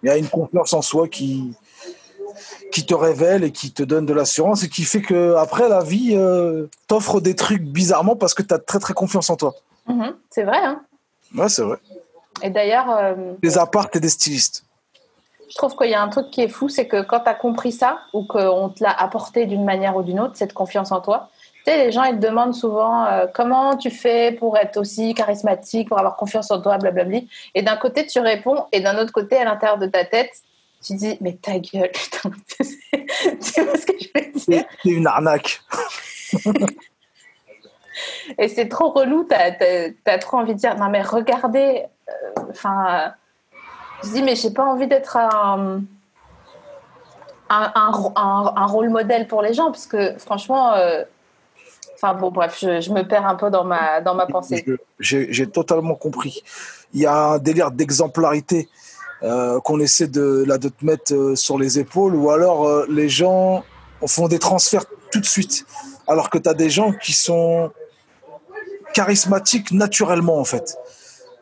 [0.07, 1.52] Il y a une confiance en soi qui,
[2.70, 5.82] qui te révèle et qui te donne de l'assurance et qui fait que après la
[5.82, 9.57] vie euh, t'offre des trucs bizarrement parce que tu as très très confiance en toi.
[9.88, 10.59] Mhm, C'est vrai.
[10.62, 10.80] Hein
[11.34, 11.78] Ouais, c'est vrai.
[12.40, 14.62] Et d'ailleurs, euh, Des apparts et des stylistes.
[15.50, 17.34] je trouve qu'il y a un truc qui est fou, c'est que quand tu as
[17.34, 21.00] compris ça ou qu'on te l'a apporté d'une manière ou d'une autre, cette confiance en
[21.00, 21.30] toi,
[21.70, 25.88] sais, les gens ils te demandent souvent euh, comment tu fais pour être aussi charismatique,
[25.88, 27.28] pour avoir confiance en toi, blablabli.
[27.54, 30.32] Et d'un côté, tu réponds, et d'un autre côté, à l'intérieur de ta tête,
[30.82, 32.30] tu dis mais ta gueule, putain.
[32.60, 35.60] tu vois ce que je veux dire C'est une arnaque.
[38.38, 39.52] Et c'est trop relou, t'as
[40.06, 43.14] as, trop envie de dire non mais regardez, euh, enfin,
[44.04, 45.80] je dis mais j'ai pas envie d'être un,
[47.48, 51.04] un, un, un- un rôle modèle pour les gens parce que franchement, euh,
[51.97, 54.64] enfin bon bref, je, je me perds un peu dans ma dans ma pensée.
[55.01, 56.42] J'ai totalement compris.
[56.94, 58.68] Il y a un délire d'exemplarité
[59.22, 62.84] euh, qu'on essaie de, là, de te mettre euh, sur les épaules ou alors euh,
[62.90, 63.64] les gens
[64.07, 65.64] font des transferts tout de suite.
[66.07, 67.72] Alors que tu as des gens qui sont
[68.92, 70.76] charismatiques naturellement en fait.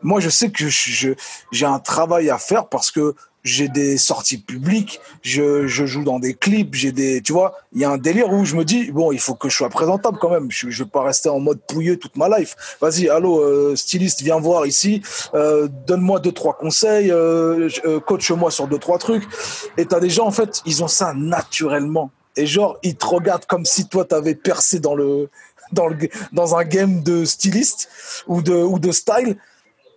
[0.01, 3.15] Moi, je sais que j'ai un travail à faire parce que
[3.45, 7.79] j'ai des sorties publiques, je, je joue dans des clips, j'ai des, tu vois, il
[7.79, 10.17] y a un délire où je me dis bon, il faut que je sois présentable
[10.19, 10.49] quand même.
[10.49, 12.55] Je, je vais pas rester en mode pouilleux toute ma life.
[12.81, 15.03] Vas-y, allô, euh, styliste, viens voir ici,
[15.35, 19.23] euh, donne-moi deux trois conseils, euh, euh, coach-moi sur deux trois trucs.
[19.77, 22.09] Et t'as des gens en fait, ils ont ça naturellement.
[22.35, 25.29] Et genre, ils te regardent comme si toi t'avais percé dans le
[25.71, 25.95] dans le
[26.31, 27.89] dans un game de styliste
[28.27, 29.37] ou de ou de style.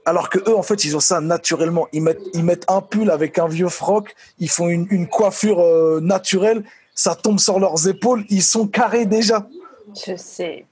[0.08, 1.86] Alors que eux, en fait, ils ont ça naturellement.
[1.92, 5.60] Ils mettent, ils mettent un pull avec un vieux froc, ils font une, une coiffure
[5.60, 9.46] euh, naturelle, ça tombe sur leurs épaules, ils sont carrés déjà.
[10.06, 10.64] Je sais.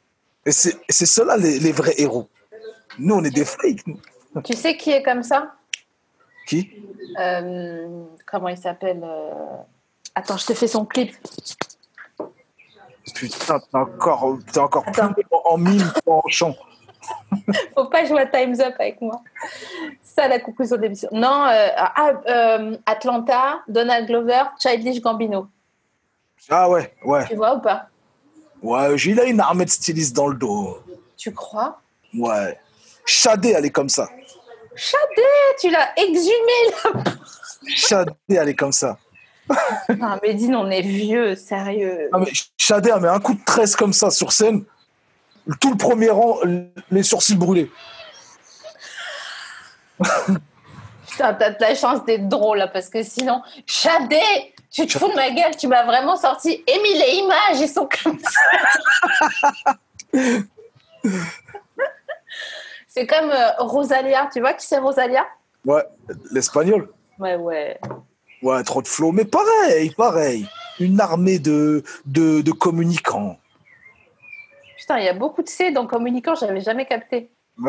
[0.47, 2.29] Et c'est ceux-là les, les vrais héros.
[2.99, 3.87] Nous, on est des fakes.
[3.87, 3.99] nous.
[4.43, 5.53] Tu sais qui est comme ça?
[6.49, 6.71] Qui?
[7.21, 9.33] Euh, Comment il s'appelle euh,
[10.15, 11.15] Attends, je te fais son clip.
[13.15, 15.13] Putain, t'es encore, t'es encore Attends.
[15.13, 16.55] plus en en mime qu'en chant.
[17.75, 19.23] Faut pas jouer à Time's Up avec moi.
[20.03, 21.09] Ça, la conclusion de l'émission.
[21.13, 25.49] Non, euh, ah, euh, Atlanta, Donald Glover, Childish Gambino.
[26.49, 27.27] Ah ouais, ouais.
[27.29, 27.89] Tu vois ou pas?
[28.63, 30.79] Ouais, il a une armée de stylistes dans le dos.
[31.17, 31.81] Tu crois?
[32.17, 32.59] Ouais.
[33.05, 34.09] Shadé, elle est comme ça.
[34.75, 35.23] Chadé,
[35.61, 36.33] tu l'as exhumé
[36.85, 37.13] là.
[37.69, 38.99] Shadé, elle est comme ça.
[40.03, 42.11] Ah, Médine, on est vieux, sérieux.
[42.13, 44.65] Ah, mais Shadé, elle met un coup de tresse comme ça sur scène.
[45.61, 46.39] Tout le premier rang,
[46.91, 47.71] les sourcils brûlés.
[51.09, 54.21] Putain, t'as de la chance d'être drôle là, parce que sinon, Chadé,
[54.71, 56.63] tu te fous de ma gueule, tu m'as vraiment sorti.
[56.67, 58.29] Émile les images, ils sont comme ça.
[62.89, 65.25] c'est comme euh, Rosalia, tu vois qui c'est Rosalia?
[65.65, 65.85] Ouais,
[66.33, 66.91] l'espagnol.
[67.19, 67.79] Ouais, ouais.
[68.43, 69.13] Ouais, trop de flow.
[69.13, 70.47] Mais pareil, pareil.
[70.79, 73.39] Une armée de, de, de communicants.
[74.87, 77.33] Putain, il y a beaucoup de C dans communicant, j'avais jamais capté.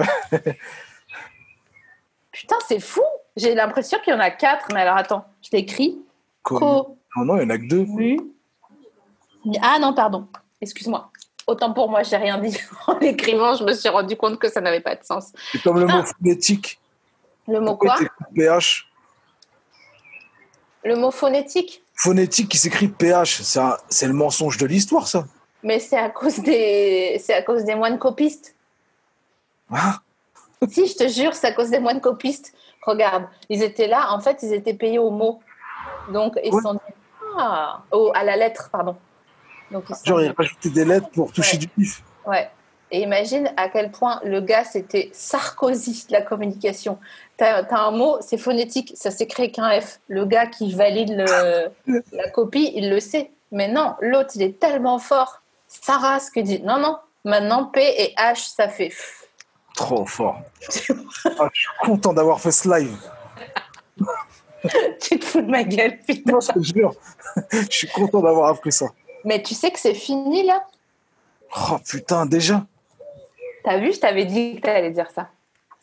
[2.31, 3.01] Putain, c'est fou.
[3.35, 5.97] J'ai l'impression qu'il y en a quatre, mais alors attends, je l'écris.
[6.43, 6.59] Co.
[7.15, 7.87] Non, non, il y en a que deux.
[9.63, 10.27] Ah non, pardon.
[10.61, 11.09] Excuse-moi.
[11.47, 12.55] Autant pour moi, j'ai rien dit.
[12.87, 15.33] En l'écrivant, je me suis rendu compte que ça n'avait pas de sens.
[15.51, 15.97] C'est comme le Ah.
[15.97, 16.79] mot phonétique.
[17.47, 18.91] Le mot quoi Pourquoi PH
[20.83, 23.41] Le mot phonétique Phonétique qui s'écrit PH.
[23.89, 25.25] C'est le mensonge de l'histoire, ça.
[25.63, 28.55] Mais c'est à cause des, c'est à cause des moines copistes.
[29.71, 29.99] Ah,
[30.69, 32.53] si, je te jure, c'est à cause des moines copistes.
[32.85, 34.11] Regarde, ils étaient là.
[34.13, 35.39] En fait, ils étaient payés au mot.
[36.13, 36.61] Donc, ils Ouais.
[36.61, 36.79] sont dit,
[37.37, 37.81] ah,
[38.13, 38.95] à la lettre, pardon.
[39.71, 41.57] Donc, ils genre, dit, il rajoutait des lettres pour toucher Ouais.
[41.59, 42.01] du pif.
[42.25, 42.49] Ouais.
[42.89, 46.97] Et imagine à quel point le gars, c'était Sarkozy de la communication.
[47.35, 49.99] T'as as un mot, c'est phonétique, ça s'écrit qu'un F.
[50.07, 53.31] Le gars qui valide le- la copie, il le sait.
[53.51, 55.41] Mais non, l'autre, il est tellement fort.
[55.67, 58.91] Sarah, ce que dit, non, non, maintenant P et H, ça fait.
[59.75, 60.41] Trop fort.
[61.39, 62.97] Ah, je suis content d'avoir fait ce live.
[65.01, 66.31] tu te fous de ma gueule, putain.
[66.33, 66.93] Non, je te jure.
[67.51, 68.87] Je suis content d'avoir appris ça.
[69.23, 70.63] Mais tu sais que c'est fini, là?
[71.55, 72.65] Oh putain, déjà
[73.63, 75.29] T'as vu, je t'avais dit que t'allais dire ça.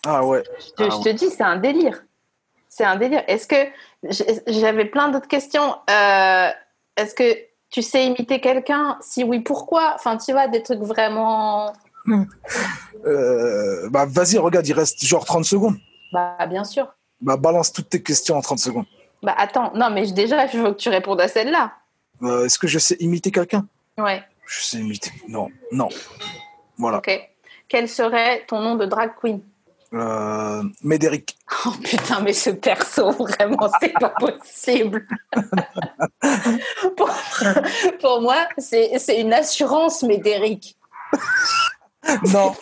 [0.07, 0.43] Ah ouais.
[0.59, 2.03] Je te, je te dis, c'est un délire.
[2.69, 3.23] C'est un délire.
[3.29, 3.71] Est-ce que
[4.47, 6.51] j'avais plein d'autres questions Euh,
[6.97, 7.39] Est-ce que
[7.75, 9.95] tu sais imiter quelqu'un Si oui, pourquoi?
[9.97, 11.73] Enfin, tu vois, des trucs vraiment.
[13.05, 15.77] Euh, bah vas-y, regarde, il reste genre 30 secondes.
[16.13, 16.87] Bah, bien sûr.
[17.21, 18.85] Bah balance toutes tes questions en 30 secondes.
[19.25, 19.73] Bah, attends.
[19.75, 21.73] Non, mais je- déjà, il faut que tu répondes à celle-là.
[22.23, 23.67] Euh, Est-ce que je sais imiter quelqu'un?
[23.99, 24.23] Ouais.
[24.47, 25.11] Je sais imiter.
[25.29, 25.89] Non, non.
[26.79, 26.99] Voilà.
[26.99, 27.11] Ok.
[27.69, 29.41] Quel serait ton nom de drag queen?
[29.95, 31.37] Euh, Médéric.
[31.65, 35.07] Oh putain, mais ce perso, vraiment, c'est pas possible.
[36.97, 37.11] pour,
[38.01, 40.77] pour moi, c'est c'est une assurance, Médéric.
[42.33, 42.55] Non.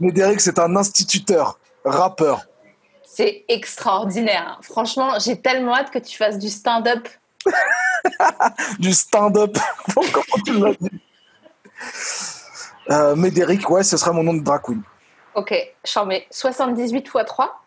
[0.00, 2.42] Médéric, c'est un instituteur, rappeur.
[3.04, 4.58] C'est extraordinaire.
[4.62, 7.08] Franchement, j'ai tellement hâte que tu fasses du stand-up.
[8.78, 9.56] Du stand-up.
[9.94, 11.00] Comment tu l'as dit
[12.90, 14.82] euh, Médéric, ouais, ce sera mon nom de drag queen.
[15.34, 15.54] Ok,
[15.84, 17.62] j'en mets 78 x 3.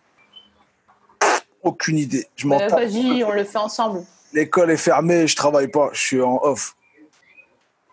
[1.64, 2.28] Aucune idée.
[2.36, 2.60] Je m'en.
[2.62, 4.04] Euh, Vas-y, on le fait ensemble.
[4.34, 6.76] L'école est fermée, je travaille pas, je suis en off.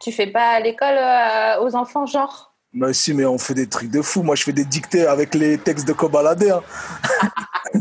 [0.00, 2.52] Tu fais pas à l'école euh, aux enfants, genre?
[2.74, 4.22] Mais si, mais on fait des trucs de fou.
[4.22, 6.42] Moi, je fais des dictées avec les textes de Kobalade.
[6.44, 6.62] hein.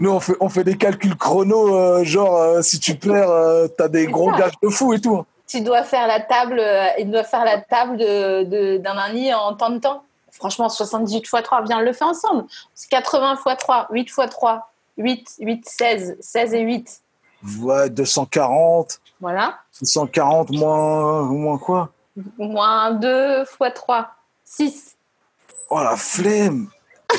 [0.00, 3.66] Nous, on fait, on fait des calculs chrono, euh, genre, euh, si tu perds, euh,
[3.68, 4.38] t'as des gros ça.
[4.38, 5.24] gages de fou et tout.
[5.46, 9.32] Tu dois faire la table, euh, il doit faire la table de- de- d'un ami
[9.34, 10.04] en temps de temps.
[10.38, 12.44] Franchement, 78 x 3, viens, le fait ensemble.
[12.74, 17.02] C'est 80 x 3, 8 x 3, 8, 8, 16, 16 et 8.
[17.60, 19.00] Ouais, 240.
[19.20, 19.58] Voilà.
[19.80, 21.90] 240 moins, moins quoi?
[22.38, 24.10] Moins 2 x 3,
[24.44, 24.96] 6.
[25.70, 26.68] Oh la flemme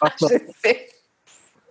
[0.00, 0.88] Attends, Je sais.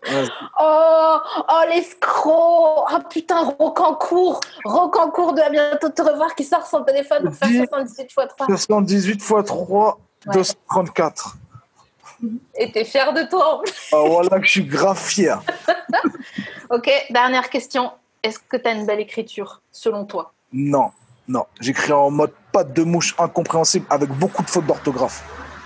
[0.09, 0.27] Ouais,
[0.59, 1.17] Oh,
[1.49, 7.35] oh l'escroc Oh putain, Rocancourt Rocancourt doit bientôt te revoir qui sort son téléphone pour
[7.35, 8.47] faire Dis- 78 x 3.
[8.47, 10.33] 78 x 3, Ouais.
[10.33, 11.37] 234.
[12.55, 13.73] Et t'es fier de toi en plus.
[13.91, 15.41] Ah, voilà que je suis grave fier.
[16.69, 17.91] Ok, dernière question.
[18.23, 20.31] Est-ce que t'as une belle écriture, selon toi?
[20.53, 20.91] Non,
[21.27, 21.45] non.
[21.59, 25.23] J'écris en mode patte de mouche incompréhensible avec beaucoup de fautes d'orthographe.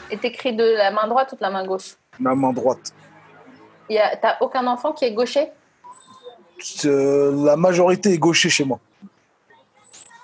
[0.10, 1.96] Et t'écris de la main droite ou de la main gauche?
[2.18, 2.94] Ma main droite.
[3.90, 5.50] A- T'as aucun enfant qui est gaucher?
[6.86, 8.80] Euh, la majorité est gaucher chez moi.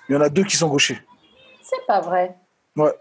[0.08, 1.00] Il y en a deux qui sont gauchers.
[1.62, 2.34] C'est pas vrai.
[2.76, 2.92] Ouais.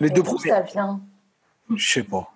[0.00, 0.48] Les Mais deux premiers.
[0.50, 1.00] ça vient?
[1.74, 2.28] Je sais pas.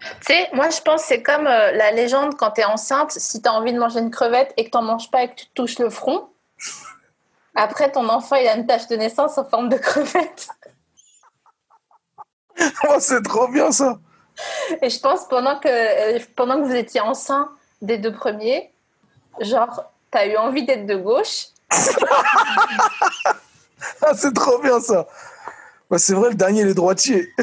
[0.00, 3.42] Tu sais, moi je pense que c'est comme euh, la légende quand t'es enceinte, si
[3.42, 5.52] t'as envie de manger une crevette et que t'en manges pas et que tu te
[5.54, 6.28] touches le front,
[7.54, 10.48] après ton enfant il a une tache de naissance en forme de crevette.
[12.88, 13.98] Oh, c'est trop bien ça.
[14.82, 17.50] Et je pense pendant que, euh, pendant que vous étiez enceint
[17.82, 18.70] des deux premiers,
[19.40, 21.46] genre t'as eu envie d'être de gauche.
[24.02, 25.06] Ah, c'est trop bien ça.
[25.90, 27.32] Bah, c'est vrai, le dernier, il est droitier.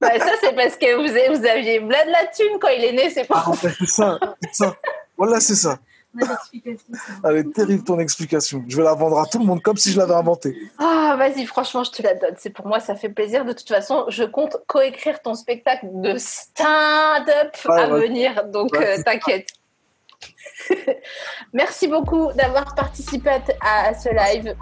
[0.00, 2.92] Bah, ça c'est parce que vous, vous aviez plein de la thune quand il est
[2.92, 3.44] né, c'est pas.
[3.46, 4.76] Ah, ouais, c'est ça, c'est ça.
[5.16, 5.78] Voilà, c'est ça.
[7.24, 8.64] Elle est terrible ton explication.
[8.68, 10.56] Je vais la vendre à tout le monde comme si je l'avais inventée.
[10.78, 12.34] Ah, vas-y, franchement, je te la donne.
[12.38, 13.44] C'est pour moi, ça fait plaisir.
[13.44, 18.00] De toute façon, je compte coécrire ton spectacle de stand-up à ouais.
[18.06, 18.44] venir.
[18.46, 19.48] Donc, Ouais, euh, t'inquiète.
[21.52, 24.54] Merci beaucoup d'avoir participé à ce live.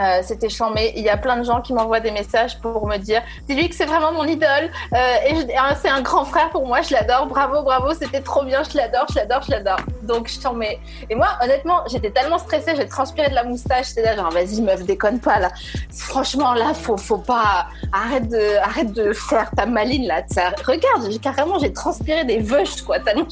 [0.00, 0.92] Euh, C'était chambé.
[0.96, 3.74] Il y a plein de gens qui m'envoient des messages pour me dire dis-lui que
[3.74, 4.70] c'est vraiment mon idole.
[4.94, 6.82] Euh, et hein, c'est un grand frère pour moi.
[6.82, 7.26] Je l'adore.
[7.26, 7.92] Bravo, bravo.
[7.94, 8.62] C'était trop bien.
[8.62, 9.78] Je l'adore, je l'adore, je l'adore.
[10.02, 10.78] Donc, je mets.
[11.10, 12.74] Et moi, honnêtement, j'étais tellement stressée.
[12.76, 13.88] J'ai transpiré de la moustache.
[13.88, 15.50] J'étais là, genre, vas-y, meuf, déconne pas là.
[15.92, 17.66] Franchement, là, faut, faut pas.
[17.92, 20.22] Arrête de, arrête de faire ta maline là.
[20.30, 20.50] Ça...
[20.66, 22.98] Regarde, j'ai- carrément, j'ai transpiré des veuches quoi.
[23.00, 23.26] Tellement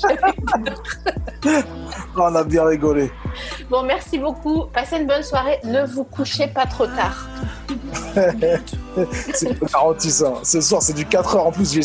[2.16, 3.10] On a bien rigolé.
[3.68, 4.64] Bon, merci beaucoup.
[4.72, 5.58] Passez une bonne soirée.
[5.64, 7.28] Ne vous couchez pas trop tard.
[9.34, 10.34] C'est pas garanti ça.
[10.44, 11.46] Ce soir, c'est du 4 heures.
[11.48, 11.76] En plus,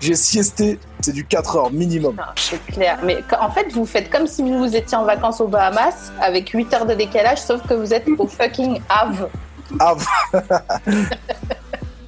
[0.00, 0.78] j'ai siesté.
[1.00, 2.16] C'est du 4 heures minimum.
[2.36, 2.98] C'est clair.
[3.04, 6.72] Mais en fait, vous faites comme si vous étiez en vacances aux Bahamas avec 8
[6.74, 9.28] heures de décalage, sauf que vous êtes au fucking Havre.
[9.78, 9.94] Ah,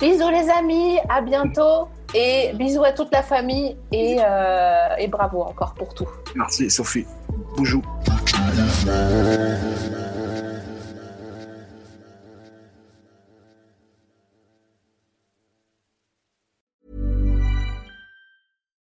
[0.00, 1.88] Bisous les amis, à bientôt.
[2.14, 3.76] Et bisous à toute la famille.
[3.92, 6.08] Et, euh, et bravo encore pour tout.
[6.34, 7.04] merci, Sophie.
[7.56, 7.82] Boujou.